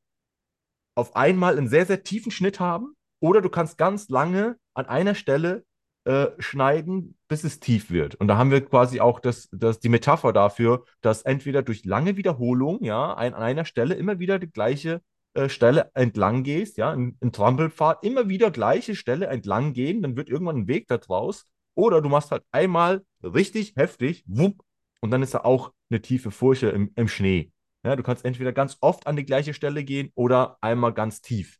[0.95, 5.15] auf einmal einen sehr, sehr tiefen Schnitt haben oder du kannst ganz lange an einer
[5.15, 5.65] Stelle
[6.05, 8.17] äh, schneiden, bis es tief wird.
[8.17, 12.17] Und da haben wir quasi auch das, das, die Metapher dafür, dass entweder durch lange
[12.17, 15.01] Wiederholung, ja, ein, an einer Stelle immer wieder die gleiche
[15.35, 20.17] äh, Stelle entlang gehst, ja, in, in Trampelpfad, immer wieder gleiche Stelle entlang gehen, dann
[20.17, 21.47] wird irgendwann ein Weg da draus.
[21.75, 24.63] Oder du machst halt einmal richtig heftig, wupp,
[25.03, 27.53] und dann ist da auch eine tiefe Furche im, im Schnee.
[27.85, 31.59] Ja, du kannst entweder ganz oft an die gleiche Stelle gehen oder einmal ganz tief.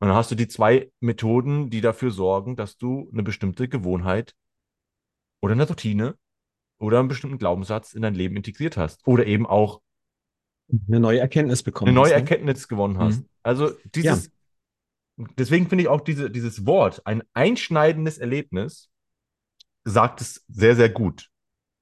[0.00, 4.34] Und dann hast du die zwei Methoden, die dafür sorgen, dass du eine bestimmte Gewohnheit
[5.40, 6.16] oder eine Routine
[6.78, 9.06] oder einen bestimmten Glaubenssatz in dein Leben integriert hast.
[9.06, 9.80] Oder eben auch
[10.88, 12.16] Eine neue Erkenntnis eine bekommen neue hast, ne?
[12.16, 13.20] Erkenntnis gewonnen hast.
[13.20, 13.28] Mhm.
[13.44, 14.32] Also dieses,
[15.36, 18.90] deswegen finde ich auch diese, dieses Wort, ein einschneidendes Erlebnis,
[19.84, 21.30] sagt es sehr, sehr gut.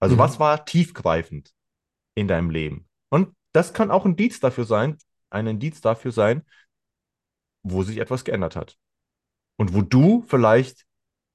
[0.00, 0.20] Also Mhm.
[0.20, 1.52] was war tiefgreifend
[2.14, 2.88] in deinem Leben?
[3.08, 4.98] Und das kann auch ein Indiz dafür sein,
[5.30, 6.44] ein Indiz dafür sein,
[7.62, 8.76] wo sich etwas geändert hat.
[9.56, 10.84] Und wo du vielleicht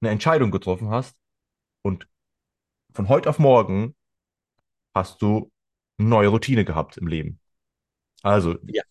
[0.02, 1.16] eine Entscheidung getroffen hast
[1.82, 2.08] und
[2.94, 3.96] von heute auf morgen
[4.94, 5.52] hast du
[5.98, 7.40] eine neue Routine gehabt im Leben.
[8.22, 8.84] Also, Ja.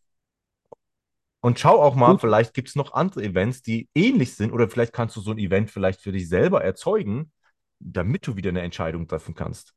[1.40, 2.22] und schau auch mal, Gut.
[2.22, 5.38] vielleicht gibt es noch andere Events, die ähnlich sind, oder vielleicht kannst du so ein
[5.38, 7.32] Event vielleicht für dich selber erzeugen,
[7.81, 9.74] damit du wieder eine Entscheidung treffen kannst.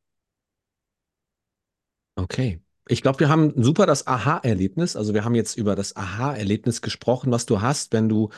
[2.15, 2.61] Okay.
[2.89, 4.95] Ich glaube, wir haben super das Aha-Erlebnis.
[4.95, 8.29] Also wir haben jetzt über das Aha-Erlebnis gesprochen, was du hast, wenn du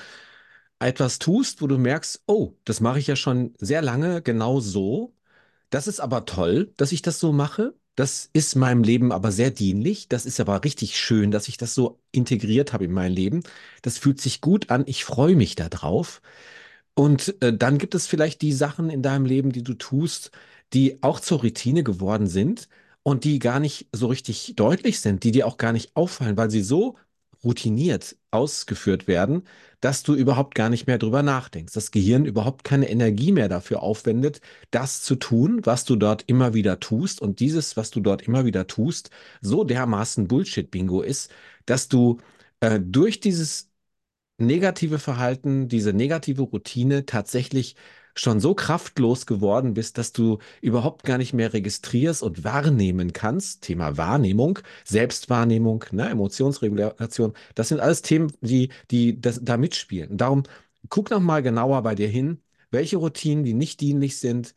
[0.80, 5.16] etwas tust, wo du merkst, oh, das mache ich ja schon sehr lange genau so.
[5.72, 7.76] Das ist aber toll, dass ich das so mache.
[7.96, 10.10] Das ist meinem Leben aber sehr dienlich.
[10.10, 13.44] Das ist aber richtig schön, dass ich das so integriert habe in mein Leben.
[13.84, 14.84] Das fühlt sich gut an.
[14.88, 16.22] Ich freue mich darauf.
[16.96, 20.32] Und äh, dann gibt es vielleicht die Sachen in deinem Leben, die du tust,
[20.74, 22.68] die auch zur Routine geworden sind
[23.04, 26.50] und die gar nicht so richtig deutlich sind, die dir auch gar nicht auffallen, weil
[26.50, 26.98] sie so
[27.44, 29.44] routiniert ausgeführt werden,
[29.82, 31.74] dass du überhaupt gar nicht mehr drüber nachdenkst.
[31.74, 34.42] Das Gehirn überhaupt keine Energie mehr dafür aufwendet,
[34.72, 38.46] das zu tun, was du dort immer wieder tust und dieses, was du dort immer
[38.46, 41.32] wieder tust, so dermaßen Bullshit-Bingo ist,
[41.66, 42.18] dass du
[42.62, 43.70] äh, durch dieses
[44.38, 47.76] negative Verhalten, diese negative Routine tatsächlich
[48.18, 53.64] schon so kraftlos geworden bist, dass du überhaupt gar nicht mehr registrierst und wahrnehmen kannst.
[53.64, 60.18] Thema Wahrnehmung, Selbstwahrnehmung, ne, Emotionsregulation, das sind alles Themen, die, die das, da mitspielen.
[60.18, 60.44] Darum
[60.90, 64.54] guck noch mal genauer bei dir hin, welche Routinen, die nicht dienlich sind,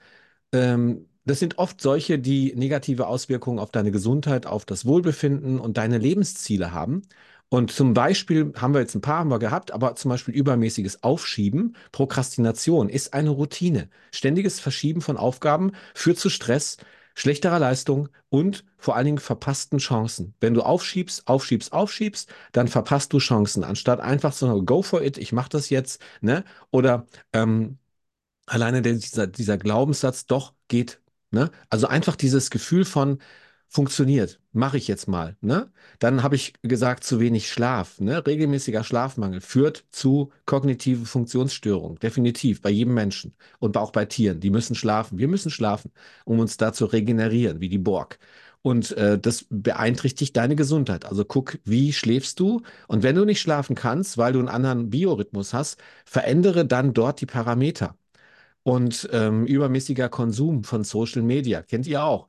[0.53, 5.77] ähm, das sind oft solche, die negative Auswirkungen auf deine Gesundheit, auf das Wohlbefinden und
[5.77, 7.03] deine Lebensziele haben.
[7.51, 11.03] Und zum Beispiel haben wir jetzt ein paar haben wir gehabt, aber zum Beispiel übermäßiges
[11.03, 13.89] Aufschieben, Prokrastination ist eine Routine.
[14.13, 16.77] Ständiges Verschieben von Aufgaben führt zu Stress,
[17.15, 20.35] schlechterer Leistung und vor allen Dingen verpassten Chancen.
[20.41, 25.03] Wenn du aufschiebst, aufschiebst, aufschiebst, dann verpasst du Chancen, anstatt einfach zu sagen, go for
[25.03, 26.45] it, ich mache das jetzt, ne?
[26.71, 27.79] Oder ähm,
[28.47, 31.51] alleine dieser, dieser Glaubenssatz, doch geht, ne?
[31.71, 33.19] Also einfach dieses Gefühl von,
[33.69, 35.37] funktioniert, mache ich jetzt mal.
[35.41, 35.71] Ne?
[35.99, 38.01] Dann habe ich gesagt, zu wenig Schlaf.
[38.01, 38.27] Ne?
[38.27, 44.41] Regelmäßiger Schlafmangel führt zu kognitiven Funktionsstörungen, definitiv bei jedem Menschen und auch bei Tieren.
[44.41, 45.19] Die müssen schlafen.
[45.19, 45.93] Wir müssen schlafen,
[46.25, 48.19] um uns da zu regenerieren, wie die Borg.
[48.63, 51.05] Und äh, das beeinträchtigt deine Gesundheit.
[51.05, 52.63] Also guck, wie schläfst du?
[52.89, 57.21] Und wenn du nicht schlafen kannst, weil du einen anderen Biorhythmus hast, verändere dann dort
[57.21, 57.97] die Parameter.
[58.65, 62.29] Und ähm, übermäßiger Konsum von Social Media, kennt ihr auch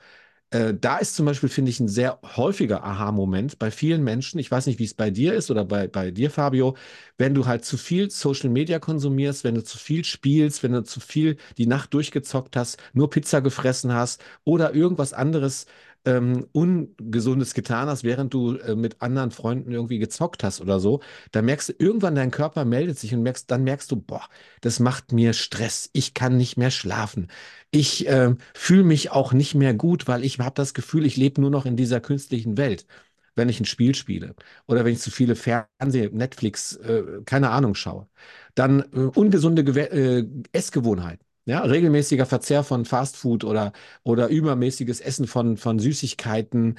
[0.51, 4.39] äh, da ist zum Beispiel, finde ich, ein sehr häufiger Aha-Moment bei vielen Menschen.
[4.39, 6.75] Ich weiß nicht, wie es bei dir ist oder bei, bei dir, Fabio.
[7.17, 10.83] Wenn du halt zu viel Social Media konsumierst, wenn du zu viel spielst, wenn du
[10.83, 15.65] zu viel die Nacht durchgezockt hast, nur Pizza gefressen hast oder irgendwas anderes
[16.05, 21.01] ähm, Ungesundes getan hast, während du äh, mit anderen Freunden irgendwie gezockt hast oder so,
[21.31, 24.27] dann merkst du, irgendwann dein Körper meldet sich und merkst, dann merkst du, boah,
[24.61, 27.27] das macht mir Stress, ich kann nicht mehr schlafen.
[27.71, 31.41] Ich äh, fühle mich auch nicht mehr gut, weil ich habe das Gefühl, ich lebe
[31.41, 32.85] nur noch in dieser künstlichen Welt
[33.35, 34.35] wenn ich ein Spiel spiele
[34.67, 38.07] oder wenn ich zu viele Fernseh, Netflix, äh, keine Ahnung schaue.
[38.55, 41.25] Dann äh, ungesunde Gew äh, Essgewohnheiten.
[41.45, 43.71] Ja, regelmäßiger Verzehr von Fastfood oder,
[44.03, 46.77] oder übermäßiges Essen von, von Süßigkeiten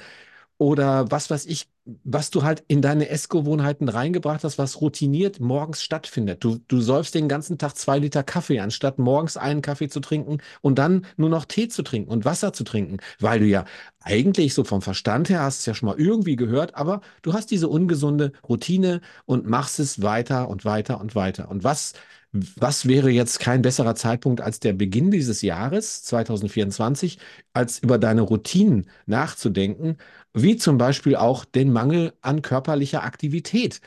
[0.57, 1.69] oder was weiß ich,
[2.03, 6.43] was du halt in deine Essgewohnheiten reingebracht hast, was routiniert morgens stattfindet.
[6.43, 10.37] Du, du säufst den ganzen Tag zwei Liter Kaffee, anstatt morgens einen Kaffee zu trinken
[10.61, 13.65] und dann nur noch Tee zu trinken und Wasser zu trinken, weil du ja
[14.01, 17.51] eigentlich so vom Verstand her hast es ja schon mal irgendwie gehört, aber du hast
[17.51, 21.49] diese ungesunde Routine und machst es weiter und weiter und weiter.
[21.49, 21.93] Und was
[22.33, 27.19] was wäre jetzt kein besserer Zeitpunkt als der Beginn dieses Jahres 2024,
[27.53, 29.97] als über deine Routinen nachzudenken,
[30.33, 33.81] wie zum Beispiel auch den Mangel an körperlicher Aktivität?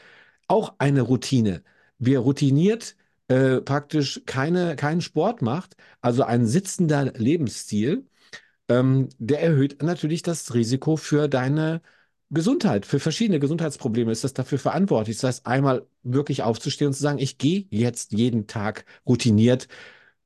[0.49, 1.63] Auch eine Routine.
[1.99, 2.97] Wer routiniert
[3.29, 8.07] äh, praktisch keine, keinen Sport macht, also ein sitzender Lebensstil,
[8.69, 11.83] ähm, der erhöht natürlich das Risiko für deine
[12.31, 15.17] Gesundheit, für verschiedene Gesundheitsprobleme ist das dafür verantwortlich.
[15.19, 19.69] Das heißt, einmal wirklich aufzustehen und zu sagen, ich gehe jetzt jeden Tag routiniert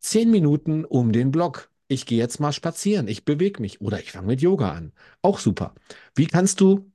[0.01, 1.71] zehn Minuten um den Block.
[1.89, 4.93] Ich gehe jetzt mal spazieren, ich bewege mich oder ich fange mit Yoga an.
[5.23, 5.75] Auch super.
[6.15, 6.91] Wie kannst du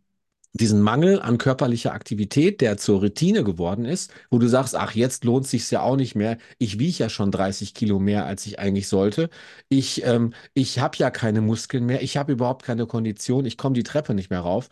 [0.54, 5.24] diesen Mangel an körperlicher Aktivität, der zur Routine geworden ist, wo du sagst, ach, jetzt
[5.26, 6.38] lohnt sich ja auch nicht mehr.
[6.60, 9.30] Ich wiege ja schon 30 Kilo mehr, als ich eigentlich sollte.
[9.70, 12.04] Ich, ähm, ich habe ja keine Muskeln mehr.
[12.04, 13.46] Ich habe überhaupt keine Kondition.
[13.46, 14.70] Ich komme die Treppe nicht mehr rauf.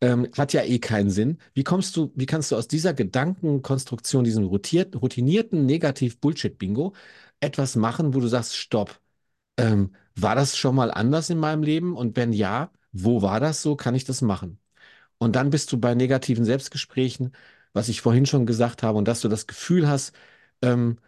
[0.00, 1.38] Ähm, hat ja eh keinen Sinn.
[1.54, 6.94] Wie kommst du, wie kannst du aus dieser Gedankenkonstruktion, diesem routiert, routinierten Negativ-Bullshit-Bingo
[7.40, 9.00] etwas machen, wo du sagst, stopp.
[9.58, 11.96] Ähm, war das schon mal anders in meinem Leben?
[11.96, 13.76] Und wenn ja, wo war das so?
[13.76, 14.60] Kann ich das machen?
[15.22, 17.32] Und dann bist du bei negativen Selbstgesprächen,
[17.72, 20.12] was ich vorhin schon gesagt habe, und dass du das Gefühl hast,
[20.62, 20.98] ähm,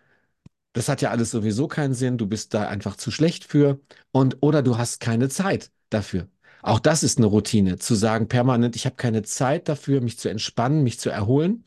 [0.72, 3.80] das hat ja alles sowieso keinen Sinn, du bist da einfach zu schlecht für
[4.12, 6.28] und oder du hast keine Zeit dafür.
[6.62, 10.28] Auch das ist eine Routine, zu sagen permanent, ich habe keine Zeit dafür, mich zu
[10.28, 11.64] entspannen, mich zu erholen.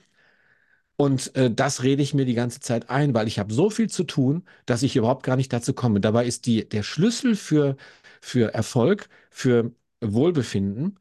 [0.95, 3.89] Und äh, das rede ich mir die ganze Zeit ein, weil ich habe so viel
[3.89, 5.99] zu tun, dass ich überhaupt gar nicht dazu komme.
[6.01, 7.77] Dabei ist die, der Schlüssel für,
[8.21, 9.71] für Erfolg, für
[10.01, 10.99] Wohlbefinden,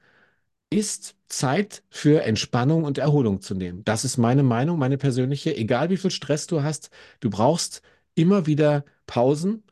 [0.71, 3.85] ist Zeit für Entspannung und Erholung zu nehmen.
[3.85, 5.57] Das ist meine Meinung, meine persönliche.
[5.57, 7.83] Egal wie viel Stress du hast, du brauchst
[8.15, 9.65] immer wieder Pausen,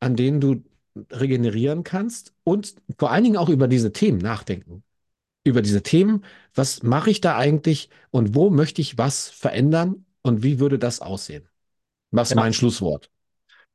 [0.00, 0.64] an denen du
[1.10, 4.82] regenerieren kannst und vor allen Dingen auch über diese Themen nachdenken.
[5.44, 10.42] Über diese Themen, was mache ich da eigentlich und wo möchte ich was verändern und
[10.42, 11.48] wie würde das aussehen?
[12.10, 12.40] Was ist ja.
[12.40, 13.10] mein Schlusswort?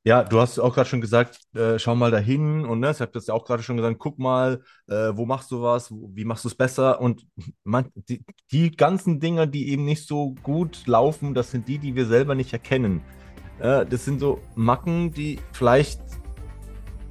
[0.07, 3.11] Ja, du hast auch gerade schon gesagt, äh, schau mal dahin und ne, ich habe
[3.11, 6.45] das ja auch gerade schon gesagt, guck mal, äh, wo machst du was, wie machst
[6.45, 7.27] du es besser und
[7.65, 11.93] man, die, die, ganzen Dinge, die eben nicht so gut laufen, das sind die, die
[11.93, 13.01] wir selber nicht erkennen.
[13.59, 15.99] Äh, das sind so Macken, die vielleicht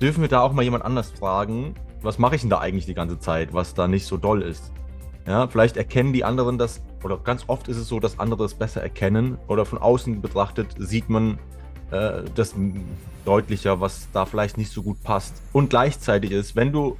[0.00, 2.94] dürfen wir da auch mal jemand anders fragen, was mache ich denn da eigentlich die
[2.94, 4.72] ganze Zeit, was da nicht so doll ist.
[5.26, 8.54] Ja, vielleicht erkennen die anderen das, oder ganz oft ist es so, dass andere es
[8.54, 11.38] besser erkennen oder von außen betrachtet sieht man,
[11.90, 12.54] äh, das
[13.24, 15.42] deutlicher, was da vielleicht nicht so gut passt.
[15.52, 16.96] Und gleichzeitig ist, wenn du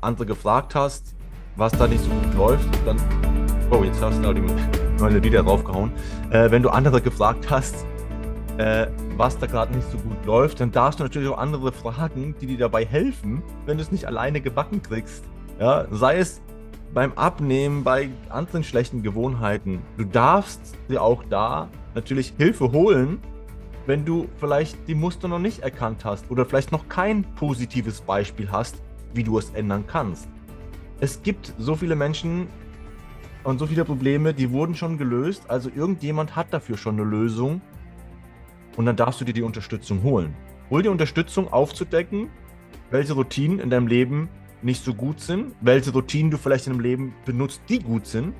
[0.00, 1.14] andere gefragt hast,
[1.56, 2.96] was da nicht so gut läuft, dann.
[3.70, 4.42] Oh, jetzt hast du da die
[5.00, 5.90] Melodie da draufgehauen.
[6.30, 7.74] Äh, wenn du andere gefragt hast,
[8.58, 8.86] äh,
[9.16, 12.46] was da gerade nicht so gut läuft, dann darfst du natürlich auch andere fragen, die
[12.46, 15.24] dir dabei helfen, wenn du es nicht alleine gebacken kriegst.
[15.58, 16.42] Ja, sei es
[16.92, 19.80] beim Abnehmen, bei anderen schlechten Gewohnheiten.
[19.96, 23.20] Du darfst dir auch da natürlich Hilfe holen,
[23.86, 28.50] wenn du vielleicht die Muster noch nicht erkannt hast oder vielleicht noch kein positives Beispiel
[28.50, 28.76] hast,
[29.14, 30.28] wie du es ändern kannst.
[31.00, 32.46] Es gibt so viele Menschen
[33.44, 35.44] und so viele Probleme, die wurden schon gelöst.
[35.48, 37.60] Also irgendjemand hat dafür schon eine Lösung.
[38.76, 40.34] Und dann darfst du dir die Unterstützung holen.
[40.70, 42.30] Hol dir Unterstützung aufzudecken,
[42.90, 44.28] welche Routinen in deinem Leben
[44.62, 48.32] nicht so gut sind, welche Routinen du vielleicht in deinem Leben benutzt, die gut sind.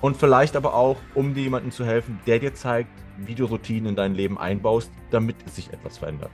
[0.00, 3.90] Und vielleicht aber auch, um dir jemandem zu helfen, der dir zeigt, wie du Routinen
[3.90, 6.30] in dein Leben einbaust, damit sich etwas verändert.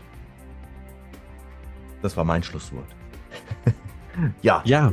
[2.03, 2.89] Das war mein Schlusswort.
[4.43, 4.63] ja.
[4.65, 4.93] Ja.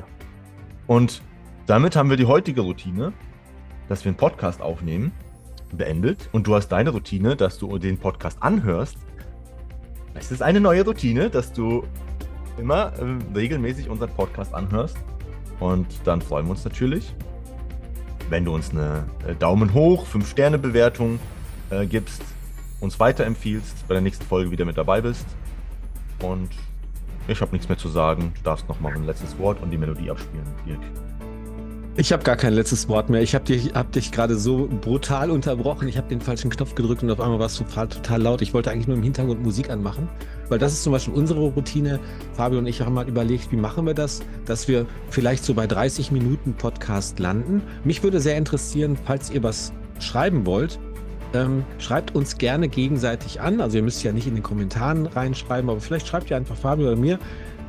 [0.87, 1.21] Und
[1.65, 3.13] damit haben wir die heutige Routine,
[3.87, 5.11] dass wir einen Podcast aufnehmen,
[5.71, 6.29] beendet.
[6.31, 8.97] Und du hast deine Routine, dass du den Podcast anhörst.
[10.13, 11.83] Es ist eine neue Routine, dass du
[12.57, 14.97] immer äh, regelmäßig unseren Podcast anhörst.
[15.59, 17.13] Und dann freuen wir uns natürlich,
[18.29, 21.19] wenn du uns eine äh, Daumen hoch, 5-Sterne-Bewertung
[21.69, 22.21] äh, gibst,
[22.79, 25.25] uns weiterempfiehlst, bei der nächsten Folge wieder mit dabei bist.
[26.21, 26.49] Und
[27.27, 28.33] ich habe nichts mehr zu sagen.
[28.35, 30.79] Du darfst noch mal ein letztes Wort und die Melodie abspielen, Dirk.
[31.99, 33.21] Ich habe gar kein letztes Wort mehr.
[33.21, 35.87] Ich habe dich, hab dich gerade so brutal unterbrochen.
[35.89, 38.41] Ich habe den falschen Knopf gedrückt und auf einmal war es total, total laut.
[38.41, 40.07] Ich wollte eigentlich nur im Hintergrund Musik anmachen,
[40.47, 41.99] weil das ist zum Beispiel unsere Routine.
[42.33, 45.67] Fabio und ich haben mal überlegt, wie machen wir das, dass wir vielleicht so bei
[45.67, 47.61] 30 Minuten Podcast landen.
[47.83, 50.79] Mich würde sehr interessieren, falls ihr was schreiben wollt,
[51.33, 53.61] ähm, schreibt uns gerne gegenseitig an.
[53.61, 56.87] Also ihr müsst ja nicht in den Kommentaren reinschreiben, aber vielleicht schreibt ihr einfach Fabio
[56.87, 57.19] oder mir.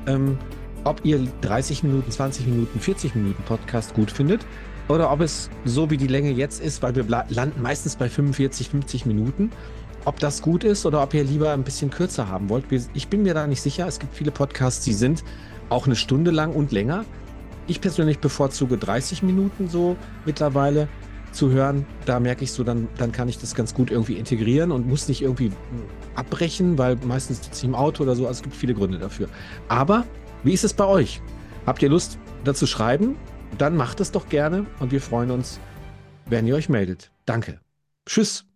[0.06, 0.38] Ähm,
[0.84, 4.40] ob ihr 30 Minuten, 20 Minuten, 40 Minuten Podcast gut findet
[4.88, 8.70] oder ob es so wie die Länge jetzt ist, weil wir landen meistens bei 45,
[8.70, 9.50] 50 Minuten,
[10.04, 12.64] ob das gut ist oder ob ihr lieber ein bisschen kürzer haben wollt.
[12.94, 13.86] Ich bin mir da nicht sicher.
[13.86, 15.22] Es gibt viele Podcasts, die sind
[15.68, 17.04] auch eine Stunde lang und länger.
[17.66, 20.88] Ich persönlich bevorzuge 30 Minuten so mittlerweile
[21.32, 21.86] zu hören.
[22.06, 25.08] Da merke ich so, dann, dann kann ich das ganz gut irgendwie integrieren und muss
[25.08, 25.52] nicht irgendwie
[26.14, 28.26] abbrechen, weil meistens sitze ich im Auto oder so.
[28.26, 29.28] Also es gibt viele Gründe dafür.
[29.68, 30.04] Aber
[30.42, 31.20] wie ist es bei euch?
[31.66, 33.16] Habt ihr Lust dazu schreiben?
[33.58, 35.60] Dann macht es doch gerne und wir freuen uns,
[36.26, 37.10] wenn ihr euch meldet.
[37.26, 37.60] Danke.
[38.06, 38.49] Tschüss.